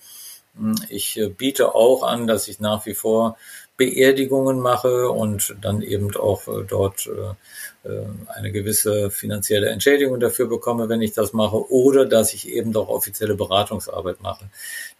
Hm, 0.57 0.75
ich 0.89 1.17
äh, 1.17 1.29
biete 1.29 1.75
auch 1.75 2.03
an, 2.03 2.27
dass 2.27 2.49
ich 2.49 2.59
nach 2.59 2.85
wie 2.85 2.93
vor 2.93 3.37
Beerdigungen 3.75 4.59
mache 4.59 5.09
und 5.09 5.55
dann 5.61 5.81
eben 5.81 6.15
auch 6.15 6.47
äh, 6.47 6.63
dort 6.67 7.07
äh, 7.07 7.89
äh, 7.89 8.05
eine 8.27 8.51
gewisse 8.51 9.09
finanzielle 9.09 9.69
Entschädigung 9.69 10.19
dafür 10.19 10.47
bekomme, 10.47 10.89
wenn 10.89 11.01
ich 11.01 11.13
das 11.13 11.33
mache, 11.33 11.71
oder 11.71 12.05
dass 12.05 12.35
ich 12.35 12.47
eben 12.47 12.71
doch 12.71 12.87
offizielle 12.87 13.33
Beratungsarbeit 13.33 14.21
mache. 14.21 14.45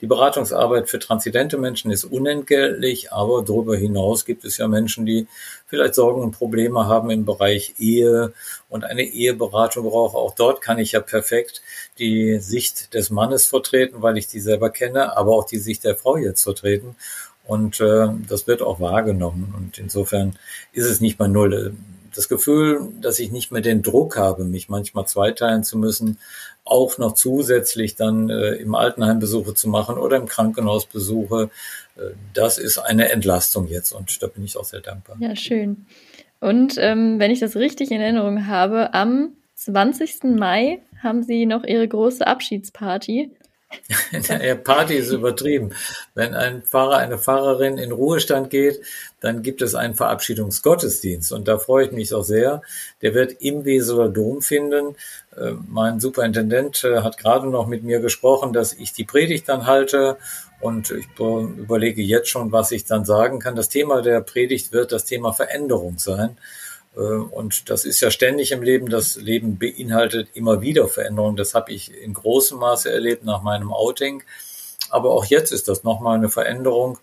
Die 0.01 0.07
Beratungsarbeit 0.07 0.89
für 0.89 0.97
transidente 0.97 1.59
Menschen 1.59 1.91
ist 1.91 2.03
unentgeltlich, 2.03 3.13
aber 3.13 3.43
darüber 3.43 3.77
hinaus 3.77 4.25
gibt 4.25 4.43
es 4.43 4.57
ja 4.57 4.67
Menschen, 4.67 5.05
die 5.05 5.27
vielleicht 5.67 5.93
Sorgen 5.93 6.21
und 6.23 6.31
Probleme 6.31 6.87
haben 6.87 7.11
im 7.11 7.25
Bereich 7.25 7.75
Ehe 7.77 8.33
und 8.69 8.83
eine 8.85 9.03
Eheberatung 9.03 9.87
brauche. 9.87 10.17
Auch 10.17 10.33
dort 10.33 10.61
kann 10.61 10.79
ich 10.79 10.93
ja 10.93 10.99
perfekt 10.99 11.61
die 11.99 12.39
Sicht 12.39 12.95
des 12.95 13.11
Mannes 13.11 13.45
vertreten, 13.45 14.01
weil 14.01 14.17
ich 14.17 14.27
die 14.27 14.39
selber 14.39 14.71
kenne, 14.71 15.15
aber 15.15 15.31
auch 15.33 15.45
die 15.45 15.59
Sicht 15.59 15.83
der 15.83 15.95
Frau 15.95 16.17
jetzt 16.17 16.41
vertreten. 16.41 16.95
Und 17.45 17.79
äh, 17.81 18.07
das 18.27 18.47
wird 18.47 18.61
auch 18.61 18.79
wahrgenommen. 18.79 19.53
Und 19.57 19.77
insofern 19.77 20.35
ist 20.71 20.85
es 20.85 21.01
nicht 21.01 21.19
mal 21.19 21.27
null 21.27 21.75
das 22.15 22.29
Gefühl, 22.29 22.89
dass 23.01 23.19
ich 23.19 23.31
nicht 23.31 23.51
mehr 23.51 23.61
den 23.61 23.81
Druck 23.81 24.17
habe, 24.17 24.43
mich 24.43 24.69
manchmal 24.69 25.05
zweiteilen 25.05 25.63
zu 25.63 25.77
müssen, 25.77 26.19
auch 26.65 26.97
noch 26.97 27.13
zusätzlich 27.13 27.95
dann 27.95 28.29
äh, 28.29 28.55
im 28.55 28.75
Altenheim 28.75 29.19
Besuche 29.19 29.53
zu 29.53 29.67
machen 29.67 29.97
oder 29.97 30.17
im 30.17 30.27
Krankenhaus 30.27 30.85
Besuche. 30.85 31.49
Äh, 31.97 32.11
das 32.33 32.57
ist 32.57 32.77
eine 32.77 33.11
Entlastung 33.11 33.67
jetzt 33.67 33.91
und 33.91 34.21
da 34.21 34.27
bin 34.27 34.43
ich 34.43 34.57
auch 34.57 34.65
sehr 34.65 34.81
dankbar. 34.81 35.17
Ja, 35.19 35.35
schön. 35.35 35.85
Und 36.39 36.75
ähm, 36.77 37.19
wenn 37.19 37.31
ich 37.31 37.39
das 37.39 37.55
richtig 37.55 37.91
in 37.91 38.01
Erinnerung 38.01 38.47
habe, 38.47 38.93
am 38.93 39.33
20. 39.55 40.23
Mai 40.23 40.79
haben 41.01 41.23
Sie 41.23 41.45
noch 41.45 41.63
Ihre 41.63 41.87
große 41.87 42.25
Abschiedsparty. 42.25 43.31
Party 44.63 44.95
ist 44.95 45.11
übertrieben. 45.11 45.71
Wenn 46.13 46.33
ein 46.33 46.61
Pfarrer, 46.63 46.97
eine 46.97 47.17
Pfarrerin 47.17 47.77
in 47.77 47.91
Ruhestand 47.91 48.49
geht, 48.49 48.81
dann 49.19 49.41
gibt 49.41 49.61
es 49.61 49.75
einen 49.75 49.95
Verabschiedungsgottesdienst. 49.95 51.31
Und 51.31 51.47
da 51.47 51.57
freue 51.57 51.85
ich 51.85 51.91
mich 51.91 52.13
auch 52.13 52.23
sehr. 52.23 52.61
Der 53.01 53.13
wird 53.13 53.41
im 53.41 53.65
Weseler 53.65 54.09
Dom 54.09 54.41
finden. 54.41 54.95
Äh, 55.35 55.53
mein 55.67 55.99
Superintendent 55.99 56.83
äh, 56.83 57.01
hat 57.01 57.17
gerade 57.17 57.47
noch 57.47 57.67
mit 57.67 57.83
mir 57.83 57.99
gesprochen, 57.99 58.53
dass 58.53 58.73
ich 58.73 58.93
die 58.93 59.05
Predigt 59.05 59.49
dann 59.49 59.65
halte. 59.65 60.17
Und 60.59 60.91
ich 60.91 61.07
überlege 61.19 62.01
jetzt 62.01 62.29
schon, 62.29 62.51
was 62.53 62.71
ich 62.71 62.85
dann 62.85 63.03
sagen 63.03 63.39
kann. 63.39 63.55
Das 63.55 63.69
Thema 63.69 64.01
der 64.01 64.21
Predigt 64.21 64.71
wird 64.71 64.93
das 64.93 65.03
Thema 65.03 65.33
Veränderung 65.33 65.99
sein. 65.99 66.37
Äh, 66.95 66.99
und 66.99 67.69
das 67.69 67.85
ist 67.85 68.01
ja 68.01 68.11
ständig 68.11 68.51
im 68.51 68.63
Leben. 68.63 68.89
Das 68.89 69.15
Leben 69.15 69.57
beinhaltet 69.57 70.29
immer 70.33 70.61
wieder 70.61 70.87
Veränderungen. 70.87 71.37
Das 71.37 71.53
habe 71.53 71.71
ich 71.71 71.93
in 71.95 72.13
großem 72.13 72.57
Maße 72.57 72.91
erlebt 72.91 73.23
nach 73.23 73.41
meinem 73.41 73.71
Outing. 73.71 74.23
Aber 74.89 75.11
auch 75.11 75.25
jetzt 75.25 75.51
ist 75.51 75.67
das 75.67 75.83
nochmal 75.83 76.17
eine 76.17 76.29
Veränderung. 76.29 76.99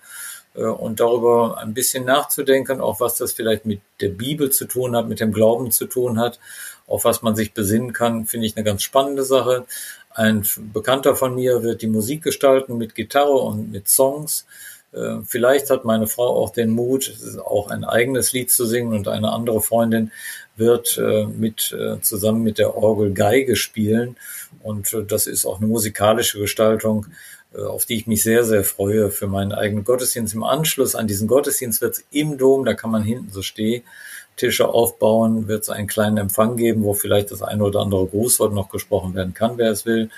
Äh, 0.55 0.65
und 0.65 1.01
darüber 1.01 1.59
ein 1.59 1.75
bisschen 1.75 2.05
nachzudenken, 2.05 2.81
auch 2.81 3.01
was 3.01 3.17
das 3.17 3.33
vielleicht 3.33 3.67
mit 3.67 3.81
der 4.01 4.11
Bibel 4.11 4.51
zu 4.51 4.67
tun 4.67 4.97
hat, 4.97 5.09
mit 5.09 5.21
dem 5.21 5.33
Glauben 5.33 5.71
zu 5.71 5.87
tun 5.87 6.19
hat, 6.19 6.41
auf 6.87 7.05
was 7.05 7.23
man 7.23 7.37
sich 7.37 7.55
besinnen 7.55 7.93
kann, 7.93 8.27
finde 8.27 8.47
ich 8.47 8.57
eine 8.57 8.65
ganz 8.65 8.83
spannende 8.83 9.25
Sache. 9.25 9.65
Ein 10.13 10.45
Bekannter 10.73 11.15
von 11.15 11.37
mir 11.37 11.63
wird 11.63 11.83
die 11.83 11.87
Musik 11.87 12.23
gestalten 12.25 12.77
mit 12.79 12.97
Gitarre 12.97 13.39
und 13.39 13.71
mit 13.71 13.89
Songs. 13.89 14.47
Äh, 14.93 15.19
vielleicht 15.25 15.71
hat 15.71 15.85
meine 15.85 16.07
Frau 16.07 16.37
auch 16.37 16.51
den 16.51 16.71
Mut, 16.71 17.15
auch 17.45 17.71
ein 17.71 17.85
eigenes 17.85 18.33
Lied 18.33 18.51
zu 18.51 18.67
singen 18.67 18.93
und 18.93 19.09
eine 19.09 19.33
andere 19.33 19.61
Freundin 19.61 20.11
wird 20.57 20.99
äh, 20.99 21.27
mit, 21.27 21.73
äh, 21.79 22.01
zusammen 22.01 22.43
mit 22.43 22.59
der 22.59 22.77
Orgel 22.77 23.13
Geige 23.13 23.57
spielen. 23.57 24.17
Und 24.63 24.97
das 25.09 25.27
ist 25.27 25.47
auch 25.47 25.59
eine 25.59 25.69
musikalische 25.69 26.39
Gestaltung, 26.39 27.07
auf 27.53 27.85
die 27.85 27.97
ich 27.97 28.07
mich 28.07 28.23
sehr, 28.23 28.45
sehr 28.45 28.63
freue 28.63 29.11
für 29.11 29.27
meinen 29.27 29.53
eigenen 29.53 29.85
Gottesdienst. 29.85 30.35
Im 30.35 30.45
Anschluss 30.45 30.95
an 30.95 31.09
diesen 31.09 31.27
Gottesdienst 31.29 31.81
wird 31.81 31.95
es 31.95 32.05
im 32.11 32.37
Dom, 32.37 32.65
da 32.65 32.75
kann 32.75 32.91
man 32.91 33.03
hinten 33.03 33.31
so 33.33 33.43
Stehtische 33.43 34.69
aufbauen, 34.69 35.49
wird 35.49 35.63
es 35.63 35.71
einen 35.71 35.89
kleinen 35.89 36.19
Empfang 36.19 36.57
geben, 36.57 36.85
wo 36.85 36.95
vielleicht 36.95 37.31
das 37.31 37.43
eine 37.43 37.65
oder 37.65 37.81
andere 37.81 38.07
Grußwort 38.07 38.53
noch 38.53 38.69
gesprochen 38.69 39.15
werden 39.15 39.35
kann, 39.35 39.57
wer 39.57 39.71
es 39.71 39.87
will. 39.87 40.11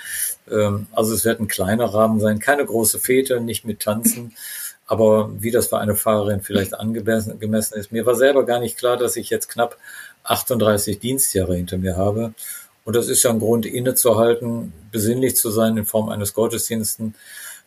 Ähm, 0.51 0.87
also 0.91 1.13
es 1.13 1.25
wird 1.25 1.39
ein 1.39 1.47
kleiner 1.47 1.85
Rahmen 1.85 2.19
sein, 2.19 2.39
keine 2.39 2.65
große 2.65 2.99
Fete, 2.99 3.39
nicht 3.39 3.65
mit 3.65 3.79
Tanzen. 3.79 4.33
Aber 4.85 5.31
wie 5.39 5.51
das 5.51 5.67
für 5.67 5.79
eine 5.79 5.95
Fahrerin 5.95 6.41
vielleicht 6.41 6.73
angemessen 6.73 7.39
ist, 7.75 7.91
mir 7.91 8.05
war 8.05 8.15
selber 8.15 8.45
gar 8.45 8.59
nicht 8.59 8.77
klar, 8.77 8.97
dass 8.97 9.15
ich 9.15 9.29
jetzt 9.29 9.47
knapp 9.47 9.77
38 10.23 10.99
Dienstjahre 10.99 11.55
hinter 11.55 11.77
mir 11.77 11.95
habe. 11.95 12.33
Und 12.83 12.95
das 12.95 13.07
ist 13.07 13.23
ja 13.23 13.29
ein 13.29 13.39
Grund, 13.39 13.65
innezuhalten, 13.65 14.73
besinnlich 14.91 15.35
zu 15.37 15.51
sein 15.51 15.77
in 15.77 15.85
Form 15.85 16.09
eines 16.09 16.33
Gottesdiensten, 16.33 17.15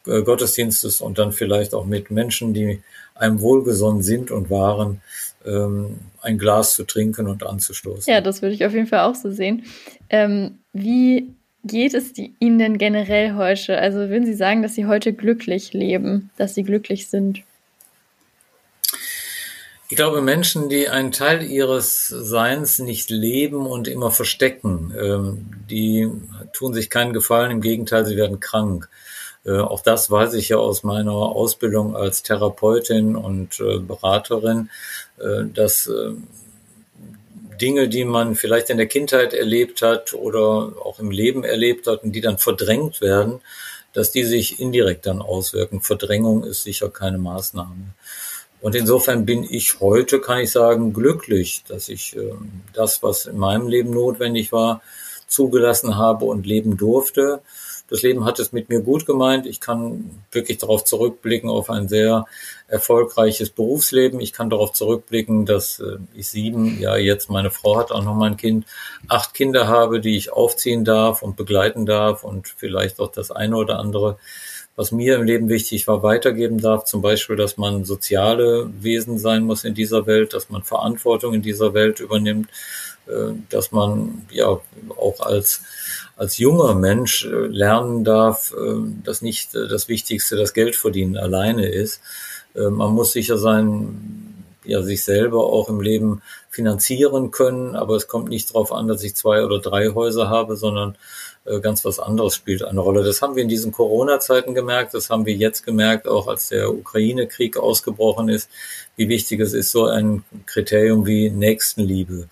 äh, 0.07 0.22
Gottesdienstes 0.22 1.00
und 1.00 1.18
dann 1.18 1.33
vielleicht 1.33 1.74
auch 1.74 1.87
mit 1.87 2.11
Menschen, 2.11 2.52
die 2.52 2.83
einem 3.14 3.40
wohlgesonnen 3.40 4.02
sind 4.02 4.31
und 4.31 4.50
waren, 4.50 5.00
ähm, 5.46 5.98
ein 6.20 6.38
Glas 6.38 6.74
zu 6.74 6.85
trinken 6.85 7.29
und 7.29 7.46
anzustoßen. 7.46 8.12
Ja, 8.12 8.20
das 8.20 8.42
würde 8.42 8.55
ich 8.55 8.66
auf 8.66 8.72
jeden 8.72 8.88
Fall 8.88 9.00
auch 9.00 9.14
so 9.14 9.31
sehen. 9.31 9.64
Ähm, 10.11 10.59
wie 10.72 11.35
geht 11.66 11.94
es 11.94 12.12
Ihnen 12.16 12.59
denn 12.59 12.79
generell 12.79 13.35
heute? 13.35 13.79
Also 13.79 13.98
würden 14.09 14.26
Sie 14.26 14.35
sagen, 14.35 14.62
dass 14.62 14.74
Sie 14.74 14.87
heute 14.87 15.12
glücklich 15.12 15.72
leben, 15.72 16.31
dass 16.37 16.55
Sie 16.55 16.62
glücklich 16.62 17.09
sind? 17.09 17.42
Ich 19.88 19.96
glaube, 19.96 20.20
Menschen, 20.20 20.68
die 20.68 20.88
einen 20.88 21.12
Teil 21.12 21.44
ihres 21.44 22.09
Seins 22.09 22.81
nicht 22.81 23.09
leben 23.09 23.66
und 23.66 23.87
immer 23.87 24.11
verstecken, 24.11 24.92
ähm, 25.00 25.46
die 25.70 26.11
tun 26.52 26.74
sich 26.74 26.90
keinen 26.90 27.12
Gefallen, 27.12 27.52
im 27.52 27.61
Gegenteil, 27.61 28.05
sie 28.05 28.16
werden 28.16 28.40
krank. 28.40 28.88
Äh, 29.44 29.59
auch 29.59 29.81
das 29.81 30.11
weiß 30.11 30.35
ich 30.35 30.48
ja 30.48 30.57
aus 30.57 30.83
meiner 30.83 31.12
Ausbildung 31.12 31.94
als 31.94 32.24
Therapeutin 32.24 33.14
und 33.14 33.61
äh, 33.61 33.79
Beraterin, 33.79 34.70
äh, 35.18 35.44
dass 35.55 35.88
Dinge, 37.60 37.88
die 37.88 38.04
man 38.04 38.34
vielleicht 38.34 38.70
in 38.70 38.76
der 38.76 38.86
Kindheit 38.86 39.32
erlebt 39.32 39.82
hat 39.82 40.14
oder 40.14 40.72
auch 40.84 40.98
im 40.98 41.10
Leben 41.10 41.44
erlebt 41.44 41.86
hat 41.86 42.04
und 42.04 42.12
die 42.12 42.20
dann 42.20 42.38
verdrängt 42.38 43.00
werden, 43.00 43.40
dass 43.92 44.10
die 44.10 44.24
sich 44.24 44.60
indirekt 44.60 45.06
dann 45.06 45.22
auswirken. 45.22 45.80
Verdrängung 45.80 46.44
ist 46.44 46.62
sicher 46.62 46.90
keine 46.90 47.18
Maßnahme. 47.18 47.94
Und 48.60 48.74
insofern 48.74 49.26
bin 49.26 49.44
ich 49.44 49.80
heute, 49.80 50.20
kann 50.20 50.40
ich 50.40 50.50
sagen, 50.50 50.92
glücklich, 50.92 51.62
dass 51.68 51.88
ich 51.88 52.16
äh, 52.16 52.32
das, 52.72 53.02
was 53.02 53.26
in 53.26 53.38
meinem 53.38 53.68
Leben 53.68 53.90
notwendig 53.90 54.52
war, 54.52 54.82
zugelassen 55.26 55.96
habe 55.96 56.24
und 56.24 56.46
leben 56.46 56.76
durfte. 56.76 57.42
Das 57.88 58.03
Leben 58.03 58.25
hat 58.25 58.40
es 58.40 58.53
mit 58.53 58.68
mir 58.68 58.81
gut 58.81 59.07
gemeint. 59.07 59.46
Ich 59.46 59.61
kann 59.61 60.11
wirklich 60.33 60.59
darauf 60.59 60.85
zurückblicken, 60.85 61.49
auf 61.49 61.70
ein 61.70 61.88
sehr 61.88 62.27
erfolgreiches 62.68 63.51
Berufsleben. 63.51 64.20
Ich 64.20 64.33
kann 64.33 64.51
darauf 64.51 64.72
zurückblicken, 64.72 65.46
dass 65.46 65.79
äh, 65.79 65.99
ich 66.14 66.29
sieben, 66.29 66.81
ja 66.81 66.96
jetzt 66.96 67.31
meine 67.31 67.51
Frau 67.51 67.79
hat 67.79 67.92
auch 67.92 68.03
noch 68.03 68.16
mein 68.16 68.37
Kind, 68.37 68.66
acht 69.09 69.35
Kinder 69.35 69.68
habe, 69.68 70.01
die 70.01 70.16
ich 70.16 70.33
aufziehen 70.33 70.85
darf 70.85 71.22
und 71.22 71.37
begleiten 71.37 71.87
darf 71.87 72.25
und 72.25 72.49
vielleicht 72.49 72.99
auch 72.99 73.12
das 73.12 73.31
eine 73.31 73.57
oder 73.57 73.79
andere, 73.79 74.18
was 74.75 74.92
mir 74.92 75.14
im 75.14 75.22
Leben 75.22 75.49
wichtig 75.49 75.87
war, 75.87 76.03
weitergeben 76.03 76.61
darf. 76.61 76.85
Zum 76.85 77.03
Beispiel, 77.03 77.37
dass 77.37 77.57
man 77.57 77.85
soziale 77.85 78.68
Wesen 78.81 79.18
sein 79.18 79.44
muss 79.44 79.64
in 79.64 79.75
dieser 79.75 80.07
Welt, 80.07 80.35
dass 80.35 80.51
man 80.51 80.62
Verantwortung 80.62 81.35
in 81.35 81.42
dieser 81.42 81.72
Welt 81.72 82.01
übernimmt, 82.01 82.49
dass 83.50 83.72
man 83.72 84.26
ja 84.30 84.58
auch 84.96 85.20
als 85.20 85.62
als 86.16 86.38
junger 86.38 86.74
Mensch 86.74 87.26
äh, 87.26 87.28
lernen 87.28 88.02
darf, 88.02 88.54
dass 89.04 89.20
nicht 89.20 89.54
das 89.54 89.86
Wichtigste 89.86 90.36
das 90.36 90.54
Geld 90.54 90.74
verdienen 90.74 91.18
alleine 91.18 91.68
ist, 91.68 92.00
äh, 92.56 92.70
man 92.70 92.92
muss 92.92 93.12
sicher 93.12 93.38
sein, 93.38 94.34
ja, 94.64 94.82
sich 94.82 95.04
selber 95.04 95.46
auch 95.46 95.68
im 95.68 95.80
Leben 95.80 96.22
finanzieren 96.50 97.30
können, 97.30 97.76
aber 97.76 97.94
es 97.94 98.08
kommt 98.08 98.28
nicht 98.28 98.50
darauf 98.50 98.72
an, 98.72 98.88
dass 98.88 99.04
ich 99.04 99.14
zwei 99.14 99.44
oder 99.44 99.60
drei 99.60 99.90
Häuser 99.90 100.28
habe, 100.28 100.56
sondern 100.56 100.96
äh, 101.44 101.60
ganz 101.60 101.84
was 101.84 102.00
anderes 102.00 102.34
spielt 102.34 102.64
eine 102.64 102.80
Rolle. 102.80 103.04
Das 103.04 103.22
haben 103.22 103.36
wir 103.36 103.42
in 103.42 103.48
diesen 103.48 103.70
Corona-Zeiten 103.70 104.54
gemerkt, 104.54 104.94
das 104.94 105.10
haben 105.10 105.24
wir 105.24 105.34
jetzt 105.34 105.64
gemerkt, 105.64 106.08
auch 106.08 106.26
als 106.26 106.48
der 106.48 106.72
Ukraine-Krieg 106.72 107.56
ausgebrochen 107.56 108.28
ist, 108.28 108.48
wie 108.96 109.08
wichtig 109.08 109.40
es 109.40 109.52
ist, 109.52 109.70
so 109.70 109.84
ein 109.84 110.24
Kriterium 110.46 111.06
wie 111.06 111.30
Nächstenliebe 111.30 112.28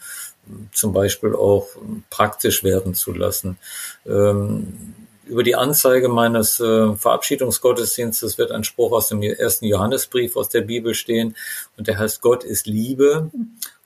zum 0.72 0.92
Beispiel 0.92 1.34
auch 1.34 1.68
praktisch 2.10 2.64
werden 2.64 2.94
zu 2.94 3.12
lassen. 3.12 3.58
Ähm, 4.06 4.94
über 5.26 5.42
die 5.42 5.54
Anzeige 5.54 6.08
meines 6.08 6.60
äh, 6.60 6.94
Verabschiedungsgottesdienstes 6.94 8.36
wird 8.36 8.52
ein 8.52 8.64
Spruch 8.64 8.92
aus 8.92 9.08
dem 9.08 9.22
ersten 9.22 9.64
Johannesbrief 9.64 10.36
aus 10.36 10.50
der 10.50 10.60
Bibel 10.60 10.94
stehen 10.94 11.34
und 11.76 11.88
der 11.88 11.98
heißt, 11.98 12.20
Gott 12.20 12.44
ist 12.44 12.66
Liebe 12.66 13.30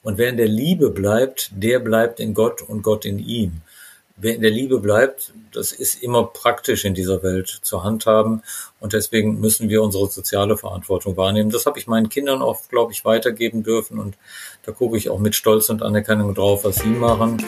und 0.02 0.18
wer 0.18 0.30
in 0.30 0.36
der 0.36 0.48
Liebe 0.48 0.90
bleibt, 0.90 1.50
der 1.52 1.78
bleibt 1.78 2.18
in 2.18 2.34
Gott 2.34 2.62
und 2.62 2.82
Gott 2.82 3.04
in 3.04 3.18
ihm. 3.18 3.60
Wer 4.20 4.34
in 4.34 4.42
der 4.42 4.50
Liebe 4.50 4.80
bleibt, 4.80 5.32
das 5.52 5.72
ist 5.72 6.02
immer 6.02 6.24
praktisch 6.24 6.84
in 6.84 6.94
dieser 6.94 7.22
Welt 7.22 7.48
zu 7.48 7.84
handhaben. 7.84 8.42
Und 8.80 8.92
deswegen 8.92 9.40
müssen 9.40 9.68
wir 9.68 9.82
unsere 9.82 10.08
soziale 10.08 10.56
Verantwortung 10.56 11.16
wahrnehmen. 11.16 11.50
Das 11.50 11.66
habe 11.66 11.78
ich 11.78 11.86
meinen 11.86 12.08
Kindern 12.08 12.42
auch, 12.42 12.68
glaube 12.68 12.92
ich, 12.92 13.04
weitergeben 13.04 13.62
dürfen. 13.62 13.98
Und 13.98 14.16
da 14.64 14.72
gucke 14.72 14.96
ich 14.96 15.10
auch 15.10 15.18
mit 15.18 15.34
Stolz 15.34 15.68
und 15.70 15.82
Anerkennung 15.82 16.34
drauf, 16.34 16.64
was 16.64 16.76
sie 16.76 16.88
machen. 16.88 17.42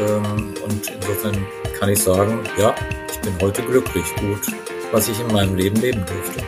Ähm, 0.00 0.54
und 0.64 0.90
insofern 0.90 1.46
kann 1.78 1.88
ich 1.88 2.02
sagen, 2.02 2.40
ja, 2.58 2.74
ich 3.10 3.20
bin 3.20 3.34
heute 3.40 3.62
glücklich, 3.62 4.04
gut, 4.16 4.46
was 4.92 5.08
ich 5.08 5.18
in 5.20 5.32
meinem 5.32 5.56
Leben 5.56 5.76
leben 5.80 6.04
durfte. 6.06 6.42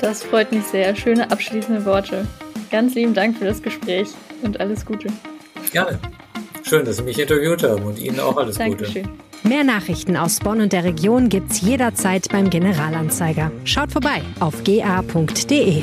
Das 0.00 0.22
freut 0.22 0.52
mich 0.52 0.64
sehr. 0.64 0.94
Schöne 0.94 1.30
abschließende 1.30 1.84
Worte. 1.84 2.26
Ganz 2.70 2.94
lieben 2.94 3.14
Dank 3.14 3.38
für 3.38 3.46
das 3.46 3.62
Gespräch 3.62 4.08
und 4.42 4.60
alles 4.60 4.84
Gute. 4.84 5.08
Gerne. 5.72 5.98
Schön, 6.66 6.84
dass 6.84 6.96
Sie 6.96 7.02
mich 7.02 7.18
interviewt 7.18 7.62
haben 7.62 7.82
und 7.82 7.98
Ihnen 7.98 8.20
auch 8.20 8.36
alles 8.36 8.56
Dankeschön. 8.56 9.02
Gute. 9.02 9.48
Mehr 9.48 9.64
Nachrichten 9.64 10.16
aus 10.16 10.40
Bonn 10.40 10.62
und 10.62 10.72
der 10.72 10.84
Region 10.84 11.28
gibt's 11.28 11.60
jederzeit 11.60 12.28
beim 12.30 12.48
Generalanzeiger. 12.48 13.52
Schaut 13.64 13.92
vorbei 13.92 14.22
auf 14.40 14.64
ga.de. 14.64 15.82